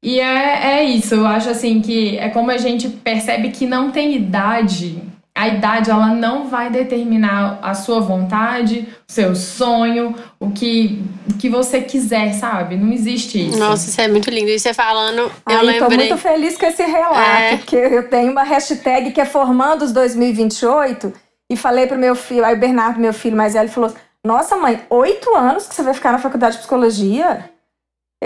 [0.04, 3.92] E é, é isso, eu acho assim que é como a gente percebe que não
[3.92, 5.00] tem idade.
[5.36, 11.34] A idade ela não vai determinar a sua vontade, o seu sonho, o que, o
[11.36, 12.76] que você quiser, sabe?
[12.76, 13.58] Não existe isso.
[13.58, 14.48] Nossa, isso é muito lindo.
[14.48, 15.98] E você falando, eu Ai, tô lembrei.
[16.08, 17.56] muito feliz com esse relato, É.
[17.58, 21.12] porque eu tenho uma hashtag que é Formandos 2028
[21.50, 23.94] e falei pro meu filho, aí o Bernardo, meu filho mais velho, falou:
[24.24, 27.50] Nossa, mãe, oito anos que você vai ficar na faculdade de psicologia?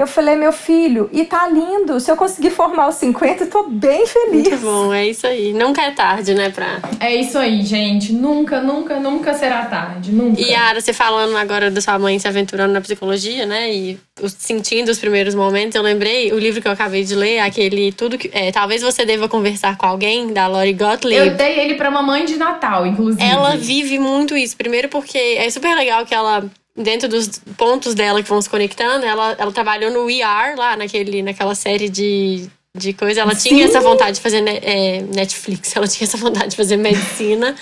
[0.00, 2.00] Eu falei, meu filho, e tá lindo.
[2.00, 4.48] Se eu conseguir formar os 50, eu tô bem feliz.
[4.48, 5.52] Muito bom, é isso aí.
[5.52, 6.80] Nunca é tarde, né, pra.
[6.98, 8.10] É isso aí, gente.
[8.10, 10.10] Nunca, nunca, nunca será tarde.
[10.10, 10.40] Nunca.
[10.40, 13.70] E Yara, você falando agora da sua mãe se aventurando na psicologia, né?
[13.70, 14.00] E
[14.38, 18.16] sentindo os primeiros momentos, eu lembrei o livro que eu acabei de ler, aquele Tudo
[18.16, 18.30] que.
[18.32, 21.28] É, Talvez você deva conversar com alguém, da Lori Gottlieb.
[21.28, 23.22] Eu dei ele pra mamãe de Natal, inclusive.
[23.22, 24.56] Ela vive muito isso.
[24.56, 26.42] Primeiro porque é super legal que ela,
[26.76, 31.22] dentro dos pontos dela que vão se conectando, ela, ela trabalhou no ER, lá naquele,
[31.22, 33.20] naquela série de, de coisa.
[33.20, 37.54] Ela tinha essa vontade de fazer é, Netflix, ela tinha essa vontade de fazer medicina.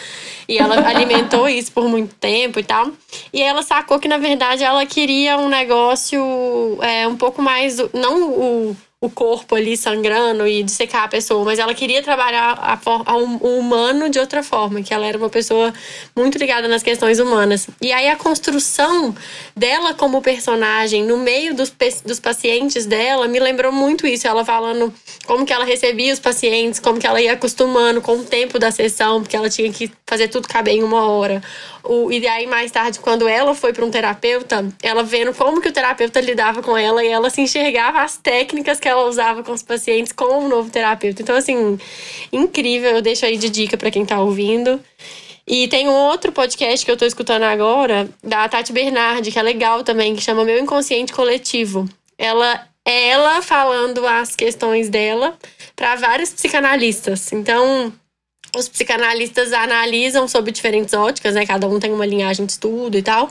[0.49, 2.91] e ela alimentou isso por muito tempo e tal.
[3.33, 6.21] E ela sacou que, na verdade, ela queria um negócio
[6.83, 7.79] é, um pouco mais.
[7.93, 12.79] Não o o corpo ali sangrando e dissecar a pessoa, mas ela queria trabalhar a
[13.07, 15.73] a hum- o humano de outra forma, que ela era uma pessoa
[16.17, 17.69] muito ligada nas questões humanas.
[17.81, 19.15] E aí a construção
[19.55, 21.73] dela como personagem no meio dos,
[22.05, 24.93] dos pacientes dela me lembrou muito isso, ela falando
[25.27, 28.73] como que ela recebia os pacientes, como que ela ia acostumando com o tempo da
[28.73, 31.41] sessão, porque ela tinha que fazer tudo caber em uma hora.
[31.89, 35.69] O, e aí, mais tarde, quando ela foi para um terapeuta, ela vendo como que
[35.69, 39.53] o terapeuta lidava com ela e ela se enxergava as técnicas que ela usava com
[39.53, 41.23] os pacientes com o novo terapeuta.
[41.23, 41.79] Então, assim,
[42.31, 42.91] incrível.
[42.91, 44.79] Eu deixo aí de dica para quem tá ouvindo.
[45.47, 49.43] E tem um outro podcast que eu tô escutando agora, da Tati Bernardi, que é
[49.43, 51.89] legal também, que chama Meu Inconsciente Coletivo.
[52.19, 55.39] Ela é ela falando as questões dela
[55.75, 57.33] para vários psicanalistas.
[57.33, 57.91] Então,
[58.57, 61.45] os psicanalistas analisam sob diferentes óticas, né?
[61.47, 63.29] Cada um tem uma linhagem de estudo e tal.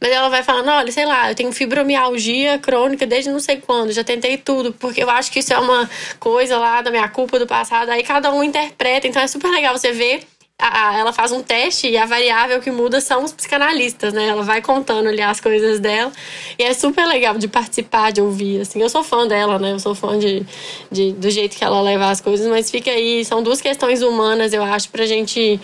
[0.00, 3.92] Mas ela vai falando, olha, sei lá, eu tenho fibromialgia crônica desde não sei quando,
[3.92, 5.88] já tentei tudo, porque eu acho que isso é uma
[6.18, 7.90] coisa lá da minha culpa do passado.
[7.90, 10.26] Aí cada um interpreta, então é super legal você ver.
[10.58, 14.26] A- ela faz um teste e a variável que muda são os psicanalistas, né?
[14.28, 16.10] Ela vai contando ali as coisas dela.
[16.58, 18.80] E é super legal de participar, de ouvir, assim.
[18.80, 19.72] Eu sou fã dela, né?
[19.72, 20.44] Eu sou fã de,
[20.90, 23.24] de, do jeito que ela leva as coisas, mas fica aí.
[23.24, 25.60] São duas questões humanas, eu acho, pra gente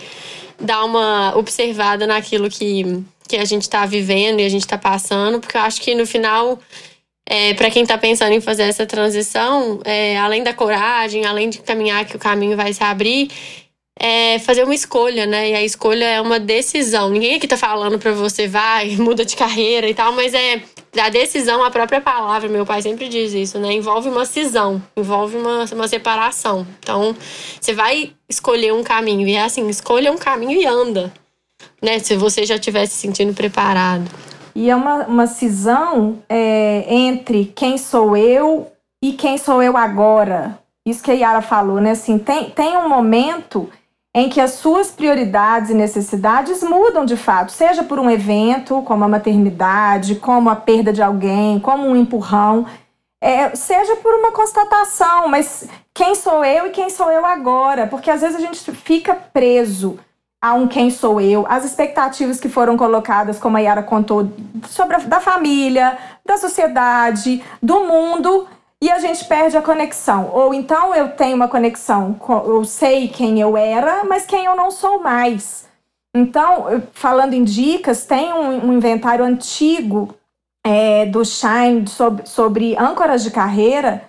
[0.59, 5.39] dar uma observada naquilo que, que a gente tá vivendo e a gente tá passando,
[5.39, 6.59] porque eu acho que no final.
[7.25, 11.59] É, para quem tá pensando em fazer essa transição, é, além da coragem, além de
[11.59, 13.31] caminhar que o caminho vai se abrir,
[13.99, 15.51] é fazer uma escolha, né?
[15.51, 17.09] E a escolha é uma decisão.
[17.09, 20.61] Ninguém aqui tá falando pra você vai, muda de carreira e tal, mas é
[20.99, 23.73] a decisão, a própria palavra, meu pai sempre diz isso, né?
[23.73, 26.67] Envolve uma cisão, envolve uma, uma separação.
[26.79, 27.15] Então,
[27.59, 31.11] você vai escolher um caminho, e é assim, escolha um caminho e anda,
[31.81, 31.99] né?
[31.99, 34.09] Se você já estiver se sentindo preparado.
[34.55, 38.71] E é uma, uma cisão é, entre quem sou eu
[39.03, 40.59] e quem sou eu agora.
[40.85, 41.91] Isso que a Yara falou, né?
[41.91, 43.69] Assim, tem, tem um momento
[44.15, 49.03] em que as suas prioridades e necessidades mudam de fato, seja por um evento, como
[49.03, 52.65] a maternidade, como a perda de alguém, como um empurrão,
[53.19, 57.87] é, seja por uma constatação, mas quem sou eu e quem sou eu agora?
[57.87, 59.97] Porque às vezes a gente fica preso
[60.41, 64.29] a um quem sou eu, as expectativas que foram colocadas, como a Yara contou,
[64.67, 68.45] sobre a, da família, da sociedade, do mundo,
[68.83, 70.29] e a gente perde a conexão.
[70.33, 74.69] Ou então eu tenho uma conexão, eu sei quem eu era, mas quem eu não
[74.69, 75.69] sou mais.
[76.13, 80.13] Então, falando em dicas, tem um, um inventário antigo
[80.65, 84.03] é, do Shine sobre, sobre âncoras de carreira,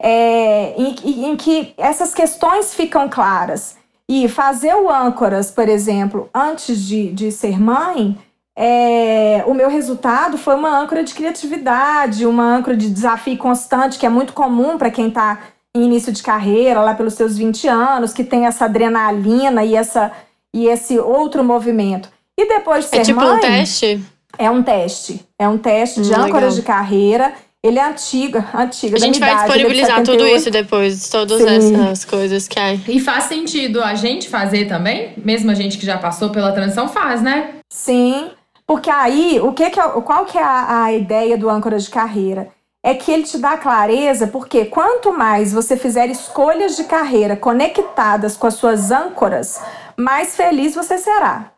[0.00, 3.76] é, em, em que essas questões ficam claras.
[4.08, 8.16] E fazer o âncoras, por exemplo, antes de, de ser mãe,
[8.56, 14.06] é, o meu resultado foi uma âncora de criatividade, uma âncora de desafio constante, que
[14.06, 15.40] é muito comum para quem está
[15.74, 20.12] em início de carreira, lá pelos seus 20 anos, que tem essa adrenalina e, essa,
[20.54, 22.08] e esse outro movimento.
[22.38, 24.02] E depois de é ser é tipo mãe, um teste?
[24.38, 25.26] É um teste.
[25.38, 28.96] É um teste de hum, âncoras de carreira ele é antiga, antiga.
[28.96, 31.74] A gente vai idade, disponibilizar tudo isso depois, todas Sim.
[31.74, 32.72] essas coisas que há.
[32.72, 35.12] E faz sentido a gente fazer também?
[35.18, 37.56] Mesmo a gente que já passou pela transição faz, né?
[37.70, 38.30] Sim,
[38.70, 41.90] porque aí, o que, que é, qual que é a, a ideia do âncora de
[41.90, 42.50] carreira?
[42.84, 48.36] É que ele te dá clareza, porque quanto mais você fizer escolhas de carreira conectadas
[48.36, 49.60] com as suas âncoras,
[49.96, 51.50] mais feliz você será.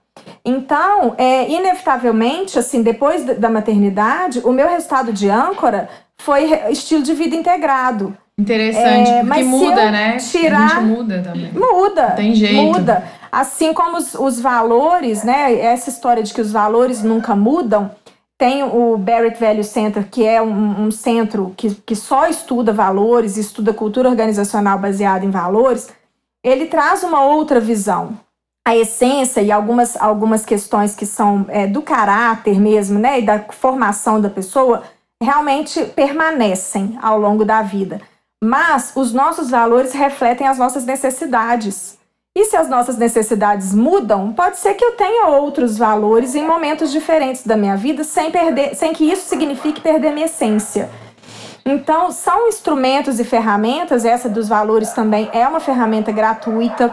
[0.42, 7.12] Então, é, inevitavelmente, assim, depois da maternidade, o meu resultado de âncora foi estilo de
[7.12, 8.16] vida integrado.
[8.38, 10.16] Interessante, é, porque muda, né?
[10.16, 11.52] Tirar, muda também.
[11.52, 12.08] Muda.
[12.08, 12.54] Não tem jeito.
[12.54, 13.04] Muda.
[13.32, 15.58] Assim como os, os valores, né?
[15.58, 17.90] Essa história de que os valores nunca mudam.
[18.36, 23.36] Tem o Barrett Value Center, que é um, um centro que, que só estuda valores,
[23.36, 25.90] estuda cultura organizacional baseada em valores.
[26.44, 28.18] Ele traz uma outra visão
[28.64, 33.40] a essência e algumas, algumas questões que são é, do caráter mesmo, né, e da
[33.40, 34.84] formação da pessoa,
[35.20, 38.00] realmente permanecem ao longo da vida.
[38.42, 41.98] Mas os nossos valores refletem as nossas necessidades.
[42.34, 46.90] E se as nossas necessidades mudam, pode ser que eu tenha outros valores em momentos
[46.90, 50.88] diferentes da minha vida, sem, perder, sem que isso signifique perder minha essência.
[51.64, 56.90] Então, são instrumentos e ferramentas, essa dos valores também é uma ferramenta gratuita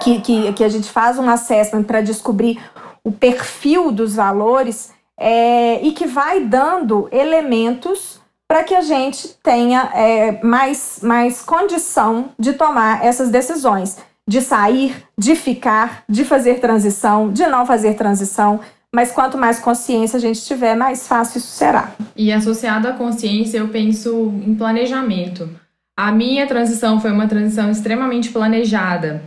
[0.00, 2.60] que, que, que a gente faz um assessment para descobrir
[3.04, 9.90] o perfil dos valores é, e que vai dando elementos para que a gente tenha
[9.94, 13.96] é, mais, mais condição de tomar essas decisões,
[14.28, 18.60] de sair, de ficar, de fazer transição, de não fazer transição.
[18.94, 21.92] Mas quanto mais consciência a gente tiver, mais fácil isso será.
[22.14, 25.48] E associado à consciência, eu penso em planejamento.
[25.96, 29.22] A minha transição foi uma transição extremamente planejada.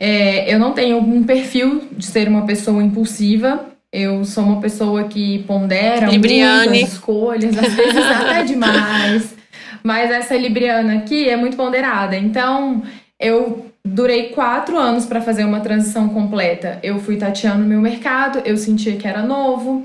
[0.00, 3.66] É, eu não tenho um perfil de ser uma pessoa impulsiva.
[3.92, 6.68] Eu sou uma pessoa que pondera Libriane.
[6.68, 9.34] muitas escolhas, às vezes até demais.
[9.82, 12.16] Mas essa Libriana aqui é muito ponderada.
[12.16, 12.82] Então,
[13.18, 16.78] eu durei quatro anos para fazer uma transição completa.
[16.82, 19.84] Eu fui tateando meu mercado, eu sentia que era novo.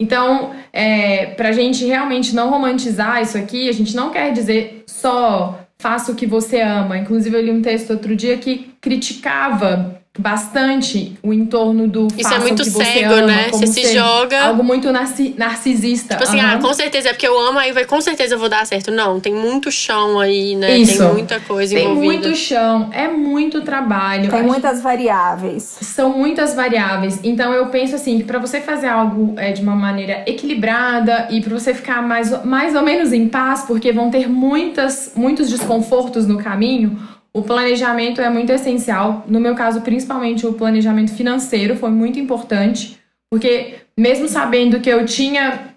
[0.00, 4.84] Então, é, para a gente realmente não romantizar isso aqui, a gente não quer dizer
[4.86, 6.98] só faça o que você ama.
[6.98, 12.38] Inclusive, eu li um texto outro dia que criticava bastante o entorno do Isso é
[12.40, 13.48] muito cego, ama, né?
[13.50, 14.46] Você se joga.
[14.46, 16.16] Algo muito narci narcisista.
[16.16, 16.46] Tipo assim, uhum.
[16.46, 18.90] ah, com certeza, é porque eu amo, aí vai com certeza eu vou dar certo.
[18.90, 20.76] Não, tem muito chão aí, né?
[20.76, 20.98] Isso.
[20.98, 22.12] Tem muita coisa tem envolvida.
[22.12, 24.30] Tem muito chão, é muito trabalho.
[24.30, 25.78] Tem muitas variáveis.
[25.80, 27.20] São muitas variáveis.
[27.22, 31.40] Então eu penso assim, que para você fazer algo é, de uma maneira equilibrada e
[31.40, 36.26] para você ficar mais, mais ou menos em paz, porque vão ter muitas, muitos desconfortos
[36.26, 36.98] no caminho,
[37.32, 39.24] o planejamento é muito essencial.
[39.28, 42.98] No meu caso, principalmente o planejamento financeiro foi muito importante,
[43.30, 45.68] porque mesmo sabendo que eu tinha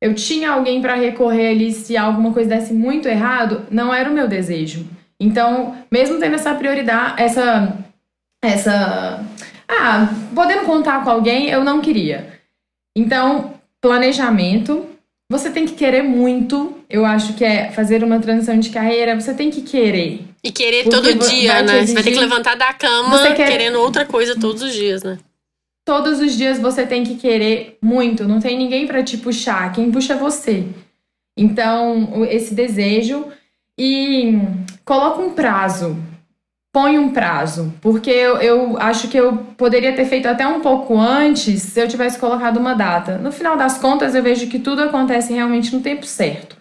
[0.00, 4.12] eu tinha alguém para recorrer ali se alguma coisa desse muito errado, não era o
[4.12, 4.86] meu desejo.
[5.18, 7.78] Então, mesmo tendo essa prioridade, essa
[8.44, 9.24] essa
[9.68, 12.40] ah, podendo contar com alguém, eu não queria.
[12.96, 14.86] Então, planejamento,
[15.30, 16.78] você tem que querer muito.
[16.88, 20.25] Eu acho que é fazer uma transição de carreira, você tem que querer.
[20.42, 21.78] E querer Porque todo dia, né?
[21.78, 21.86] Exigir...
[21.86, 23.48] Você vai ter que levantar da cama quer...
[23.48, 25.18] querendo outra coisa todos os dias, né?
[25.84, 28.26] Todos os dias você tem que querer muito.
[28.26, 29.72] Não tem ninguém para te puxar.
[29.72, 30.66] Quem puxa é você.
[31.36, 33.26] Então, esse desejo.
[33.78, 34.38] E
[34.84, 35.96] coloca um prazo
[36.76, 40.94] põe um prazo, porque eu, eu acho que eu poderia ter feito até um pouco
[40.98, 43.16] antes se eu tivesse colocado uma data.
[43.16, 46.55] No final das contas, eu vejo que tudo acontece realmente no tempo certo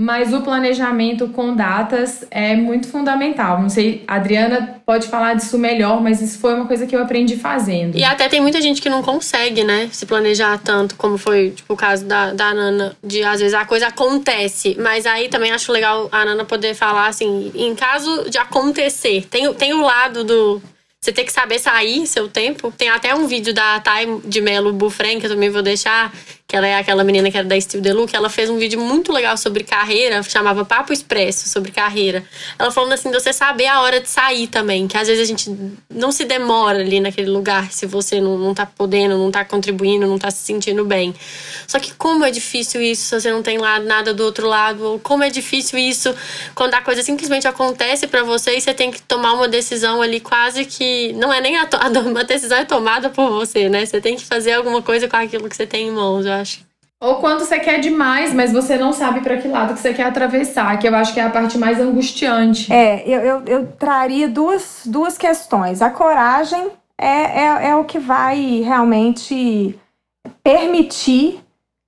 [0.00, 3.60] mas o planejamento com datas é muito fundamental.
[3.60, 7.02] Não sei, a Adriana pode falar disso melhor, mas isso foi uma coisa que eu
[7.02, 7.98] aprendi fazendo.
[7.98, 11.74] E até tem muita gente que não consegue, né, se planejar tanto, como foi tipo,
[11.74, 14.74] o caso da, da Nana, de às vezes a coisa acontece.
[14.80, 19.52] Mas aí também acho legal a Nana poder falar assim, em caso de acontecer, tem,
[19.52, 20.62] tem o lado do
[21.00, 22.70] você tem que saber sair seu tempo.
[22.76, 26.12] Tem até um vídeo da Thay de Melo Bufren, que eu também vou deixar,
[26.50, 28.80] que ela é aquela menina que era da Steel Delu, que ela fez um vídeo
[28.80, 32.24] muito legal sobre carreira, chamava Papo Expresso, sobre carreira.
[32.58, 35.26] Ela falando assim, de você saber a hora de sair também, que às vezes a
[35.26, 35.48] gente
[35.88, 40.08] não se demora ali naquele lugar se você não, não tá podendo, não tá contribuindo,
[40.08, 41.14] não tá se sentindo bem.
[41.68, 44.82] Só que como é difícil isso se você não tem lá nada do outro lado,
[44.84, 46.12] ou como é difícil isso
[46.52, 50.18] quando a coisa simplesmente acontece para você e você tem que tomar uma decisão ali
[50.18, 53.86] quase que não é nem a, a, uma decisão é tomada por você, né?
[53.86, 56.68] Você tem que fazer alguma coisa com aquilo que você tem em mãos, eu acho.
[57.00, 60.02] Ou quando você quer demais, mas você não sabe para que lado que você quer
[60.02, 62.70] atravessar, que eu acho que é a parte mais angustiante.
[62.70, 65.80] É, eu, eu, eu traria duas, duas questões.
[65.80, 69.78] A coragem é, é, é o que vai realmente
[70.44, 71.40] permitir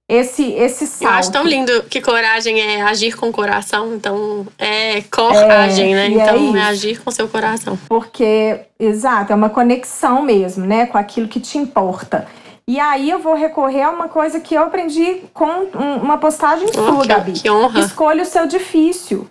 [0.09, 1.13] esse, esse salto.
[1.13, 5.97] Eu acho tão lindo que coragem é agir com o coração, então é coragem, é,
[5.97, 6.05] né?
[6.05, 7.79] É então é, é, agir com seu coração.
[7.89, 12.27] Porque, exato, é uma conexão mesmo, né, com aquilo que te importa.
[12.67, 15.65] E aí eu vou recorrer a uma coisa que eu aprendi com
[16.03, 17.33] uma postagem oh, sua, que, Gabi.
[17.33, 17.81] Que honra.
[17.81, 19.29] Escolha o seu difícil.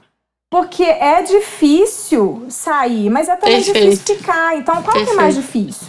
[0.50, 3.90] Porque é difícil sair, mas é também Perfeito.
[3.90, 4.58] difícil ficar.
[4.58, 5.08] Então, qual Perfeito.
[5.08, 5.88] que é mais difícil?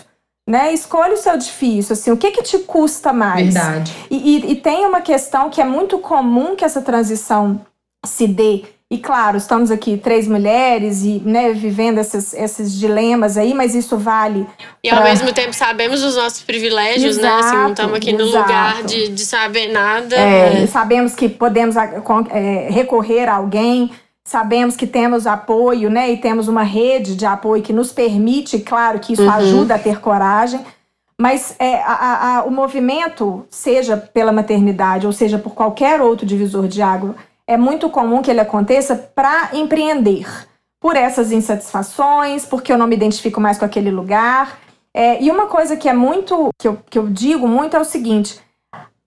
[0.49, 0.72] né?
[0.72, 3.55] Escolha o seu difícil, assim, o que que te custa mais?
[3.55, 3.95] Verdade.
[4.11, 7.64] E, e, e, tem uma questão que é muito comum que essa transição
[8.05, 8.64] se dê.
[8.93, 13.97] E claro, estamos aqui três mulheres e né, vivendo esses, esses dilemas aí, mas isso
[13.97, 14.47] vale.
[14.84, 14.99] E pra...
[14.99, 17.40] ao mesmo tempo sabemos os nossos privilégios, exato, né?
[17.40, 20.14] Assim, não estamos aqui no lugar de, de saber nada.
[20.14, 20.66] É, é.
[20.66, 23.90] Sabemos que podemos é, recorrer a alguém,
[24.24, 26.12] Sabemos que temos apoio, né?
[26.12, 29.30] E temos uma rede de apoio que nos permite, claro que isso uhum.
[29.30, 30.61] ajuda a ter coragem.
[31.20, 36.68] Mas é, a, a, o movimento, seja pela maternidade ou seja por qualquer outro divisor
[36.68, 37.16] de água,
[37.53, 40.26] é muito comum que ele aconteça para empreender.
[40.80, 44.59] Por essas insatisfações, porque eu não me identifico mais com aquele lugar.
[44.92, 47.84] É, e uma coisa que é muito, que eu, que eu digo muito é o
[47.84, 48.40] seguinte: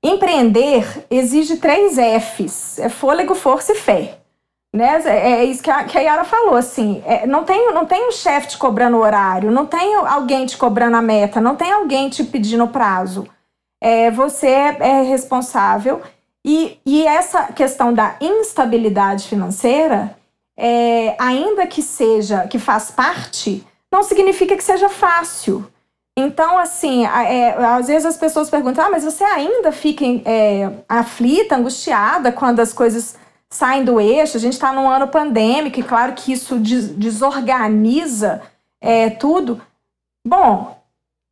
[0.01, 4.19] empreender exige três Fs: é fôlego, força e fé.
[4.73, 5.01] Né?
[5.05, 8.09] É, é isso que a, que a Yara falou, assim, é, não tem, não tem
[8.09, 12.09] um chefe te cobrando horário, não tem alguém te cobrando a meta, não tem alguém
[12.09, 13.25] te pedindo prazo.
[13.81, 16.01] É, você é, é responsável
[16.47, 20.15] e, e essa questão da instabilidade financeira,
[20.55, 25.65] é, ainda que seja, que faz parte, não significa que seja fácil.
[26.15, 31.55] Então, assim, é, às vezes as pessoas perguntam, ah, mas você ainda fica é, aflita,
[31.55, 33.17] angustiada quando as coisas
[33.49, 34.37] saem do eixo.
[34.37, 38.43] A gente está num ano pandêmico e claro que isso des desorganiza
[38.79, 39.59] é, tudo.
[40.25, 40.79] Bom,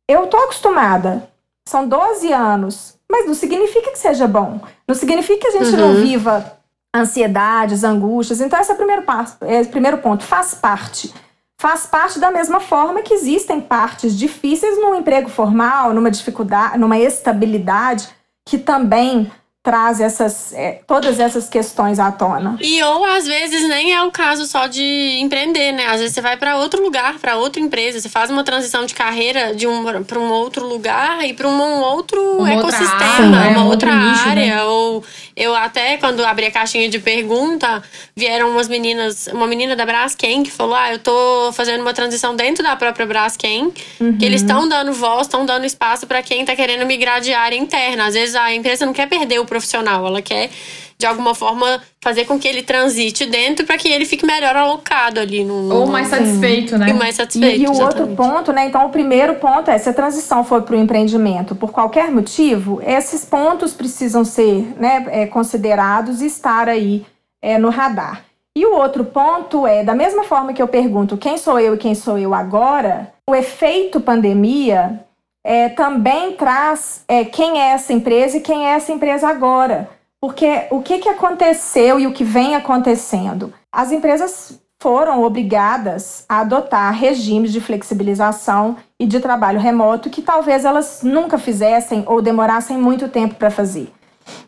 [0.08, 1.30] eu tô acostumada.
[1.66, 4.60] São 12 anos, mas não significa que seja bom.
[4.88, 5.94] Não significa que a gente uhum.
[5.94, 6.58] não viva
[6.92, 8.40] ansiedades, angústias.
[8.40, 10.24] Então, esse é o primeiro, passo, é o primeiro ponto.
[10.24, 11.14] Faz parte.
[11.56, 16.98] Faz parte da mesma forma que existem partes difíceis no emprego formal, numa dificuldade, numa
[16.98, 18.08] estabilidade,
[18.44, 19.30] que também
[19.64, 22.58] traz essas, é, todas essas questões à tona.
[22.60, 25.86] E ou às vezes nem é o caso só de empreender, né?
[25.86, 28.94] Às vezes você vai para outro lugar, para outra empresa, você faz uma transição de
[28.94, 33.64] carreira de um para um outro lugar e para um outro uma ecossistema, área, uma
[33.64, 34.56] outra nicho, área.
[34.56, 34.64] Né?
[34.64, 35.02] Ou
[35.34, 37.82] eu até quando abri a caixinha de pergunta,
[38.14, 42.36] vieram umas meninas, uma menina da Braskem que falou: "Ah, eu tô fazendo uma transição
[42.36, 44.18] dentro da própria Braskem, uhum.
[44.18, 47.56] que eles estão dando voz, estão dando espaço para quem tá querendo migrar de área
[47.56, 48.04] interna.
[48.04, 50.50] Às vezes a empresa não quer perder o profissional, ela quer
[50.98, 55.20] de alguma forma fazer com que ele transite dentro para que ele fique melhor alocado
[55.20, 56.90] ali no, ou mais satisfeito, né?
[56.90, 57.60] E mais satisfeito.
[57.60, 58.66] E, e o outro ponto, né?
[58.66, 62.80] Então, o primeiro ponto é se a transição for para o empreendimento por qualquer motivo,
[62.84, 67.04] esses pontos precisam ser né, é, considerados e estar aí
[67.42, 68.24] é, no radar.
[68.56, 71.78] E o outro ponto é, da mesma forma que eu pergunto quem sou eu e
[71.78, 75.00] quem sou eu agora, o efeito pandemia
[75.44, 79.90] é, também traz é, quem é essa empresa e quem é essa empresa agora.
[80.20, 83.52] Porque o que, que aconteceu e o que vem acontecendo?
[83.70, 90.64] As empresas foram obrigadas a adotar regimes de flexibilização e de trabalho remoto que talvez
[90.64, 93.92] elas nunca fizessem ou demorassem muito tempo para fazer.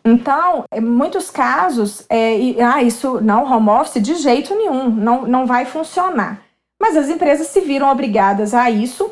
[0.03, 5.27] Então, em muitos casos, é, e, ah, isso não, home office de jeito nenhum, não,
[5.27, 6.41] não vai funcionar.
[6.81, 9.11] Mas as empresas se viram obrigadas a isso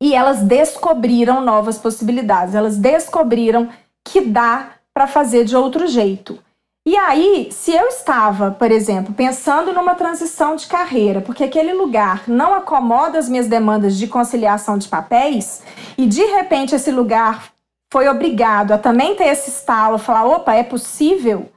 [0.00, 3.68] e elas descobriram novas possibilidades, elas descobriram
[4.04, 6.38] que dá para fazer de outro jeito.
[6.86, 12.24] E aí, se eu estava, por exemplo, pensando numa transição de carreira, porque aquele lugar
[12.26, 15.62] não acomoda as minhas demandas de conciliação de papéis,
[15.98, 17.52] e de repente esse lugar
[17.92, 21.50] foi obrigado a também ter esse estalo, falar: opa, é possível.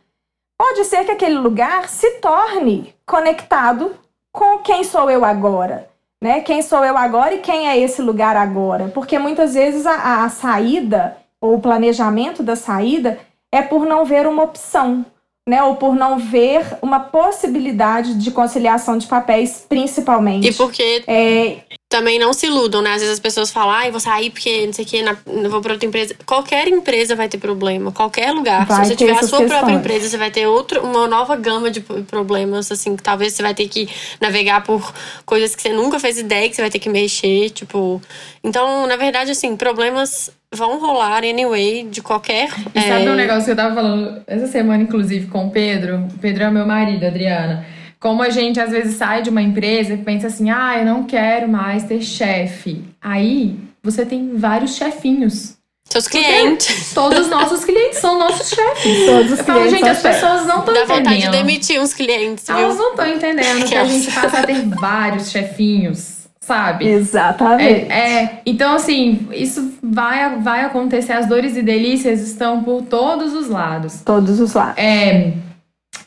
[0.58, 3.96] Pode ser que aquele lugar se torne conectado
[4.32, 5.93] com quem sou eu agora.
[6.24, 6.40] Né?
[6.40, 8.88] Quem sou eu agora e quem é esse lugar agora?
[8.94, 13.20] Porque muitas vezes a, a saída ou o planejamento da saída
[13.52, 15.06] é por não ver uma opção,
[15.46, 15.62] né?
[15.62, 20.48] Ou por não ver uma possibilidade de conciliação de papéis, principalmente.
[20.48, 21.58] E porque é,
[21.94, 22.90] também não se iludam, né?
[22.90, 25.48] Às vezes as pessoas falam, ah, eu vou sair porque não sei o que, não
[25.48, 26.16] vou para outra empresa.
[26.26, 28.66] Qualquer empresa vai ter problema, qualquer lugar.
[28.66, 29.48] Vai Se você tiver a sua questões.
[29.48, 33.44] própria empresa, você vai ter outra, uma nova gama de problemas, assim, que talvez você
[33.44, 33.88] vai ter que
[34.20, 34.92] navegar por
[35.24, 38.02] coisas que você nunca fez ideia que você vai ter que mexer, tipo.
[38.44, 42.50] Então, na verdade, assim, problemas vão rolar anyway, de qualquer.
[42.74, 43.12] E sabe é...
[43.12, 46.08] um negócio que eu tava falando essa semana, inclusive, com o Pedro?
[46.12, 47.64] O Pedro é meu marido, Adriana.
[48.04, 51.04] Como a gente às vezes sai de uma empresa e pensa assim, ah, eu não
[51.06, 52.84] quero mais ter chefe.
[53.02, 55.54] Aí você tem vários chefinhos.
[55.86, 56.92] Seus clientes.
[56.94, 59.06] Todos os nossos clientes são nossos chefes.
[59.06, 60.88] Todos os eu falo, gente, as pessoas não estão entendendo.
[60.90, 62.58] Dá vontade de demitir uns clientes, viu?
[62.58, 66.86] Elas não estão entendendo que a gente passa a ter vários chefinhos, sabe?
[66.86, 67.90] Exatamente.
[67.90, 71.14] É, é, então, assim, isso vai, vai acontecer.
[71.14, 74.02] As dores e delícias estão por todos os lados.
[74.04, 74.78] Todos os lados.
[74.78, 75.32] É.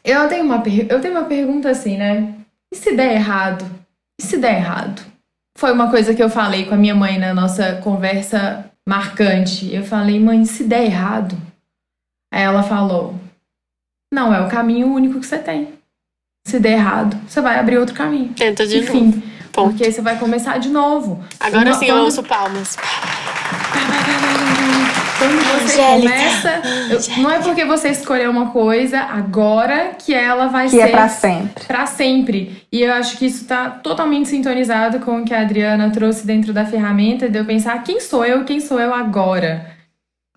[0.06, 2.32] Eu tenho uma, eu tenho uma pergunta assim, né?
[2.72, 3.66] E se der errado?
[4.20, 5.02] E se der errado?
[5.58, 9.74] Foi uma coisa que eu falei com a minha mãe na nossa conversa marcante.
[9.74, 11.36] Eu falei, mãe, se der errado?
[12.32, 13.16] Aí ela falou:
[14.14, 15.74] Não, é o caminho único que você tem.
[16.46, 18.32] Se der errado, você vai abrir outro caminho.
[18.34, 19.22] Tenta de Enfim, novo.
[19.52, 21.24] Porque você vai começar de novo.
[21.40, 22.76] Agora sim, eu ouço palmas.
[25.18, 26.12] Quando você Angélica.
[26.12, 26.62] começa,
[27.20, 31.08] não é porque você escolheu uma coisa agora que ela vai que ser é para
[31.08, 31.64] sempre.
[31.64, 32.66] Para sempre.
[32.70, 36.52] E eu acho que isso está totalmente sintonizado com o que a Adriana trouxe dentro
[36.52, 39.74] da ferramenta, de eu pensar quem sou eu, quem sou eu agora.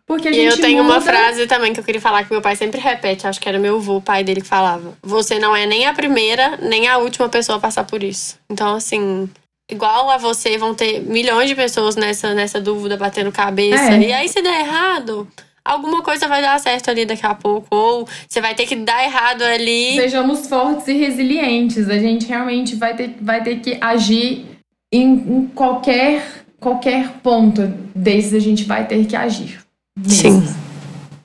[0.05, 0.95] Porque a gente e eu tenho muda...
[0.95, 3.59] uma frase também que eu queria falar que meu pai sempre repete, acho que era
[3.59, 6.97] meu avô, o pai dele que falava: "Você não é nem a primeira, nem a
[6.97, 8.39] última pessoa a passar por isso".
[8.49, 9.29] Então assim,
[9.69, 13.93] igual a você, vão ter milhões de pessoas nessa, nessa dúvida, batendo cabeça.
[13.93, 13.99] É.
[13.99, 15.27] E aí, se der errado,
[15.63, 17.67] alguma coisa vai dar certo ali daqui a pouco.
[17.69, 19.95] Ou você vai ter que dar errado ali.
[19.95, 21.89] Sejamos fortes e resilientes.
[21.89, 24.45] A gente realmente vai ter, vai ter que agir
[24.91, 27.61] em, em qualquer, qualquer ponto
[27.93, 29.59] desses a gente vai ter que agir.
[29.97, 30.41] Mesmo.
[30.41, 30.55] Sim.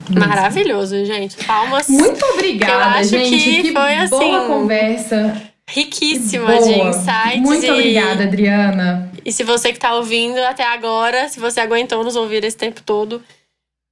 [0.07, 1.43] Maravilhoso, gente.
[1.45, 1.87] Palmas.
[1.87, 3.29] Muito obrigada, gente.
[3.29, 4.17] Que, que foi assim.
[4.17, 6.61] Boa conversa riquíssima Boa.
[6.61, 7.41] de insights.
[7.41, 7.71] Muito e...
[7.71, 9.11] obrigada, Adriana.
[9.23, 12.81] E se você que está ouvindo até agora, se você aguentou nos ouvir esse tempo
[12.83, 13.23] todo,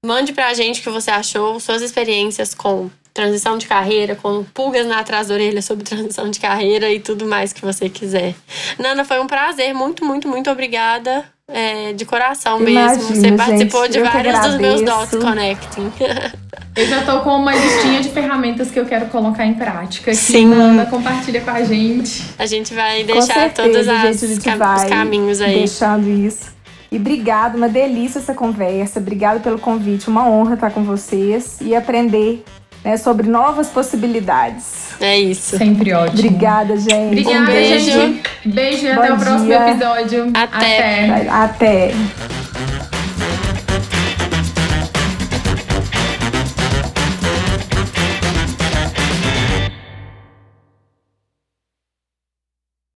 [0.05, 4.87] mande pra gente o que você achou, suas experiências com transição de carreira, com pulgas
[4.87, 8.35] na atrás da orelha sobre transição de carreira e tudo mais que você quiser.
[8.77, 9.73] Nana, foi um prazer.
[9.73, 11.32] Muito, muito, muito obrigada.
[11.49, 13.15] É, de coração Imagina, mesmo.
[13.15, 15.91] Você participou gente, de vários dos meus dots connecting.
[16.75, 20.09] Eu já tô com uma listinha de ferramentas que eu quero colocar em prática.
[20.09, 20.47] Aqui, Sim.
[20.47, 22.23] Nanda, compartilha com a gente.
[22.39, 25.59] A gente vai deixar certeza, todos as, gente, cam os caminhos aí.
[25.59, 26.51] Deixando isso.
[26.91, 28.99] E obrigada, uma delícia essa conversa.
[28.99, 32.43] Obrigada pelo convite, uma honra estar com vocês e aprender
[32.83, 34.91] né, sobre novas possibilidades.
[34.99, 35.57] É isso.
[35.57, 36.19] Sempre ótimo.
[36.19, 37.07] Obrigada, gente.
[37.07, 37.91] Obrigada, um beijo.
[37.91, 38.23] gente.
[38.45, 40.31] Beijo e até o próximo episódio.
[40.33, 41.09] Até.
[41.09, 41.29] Até.
[41.29, 42.92] até.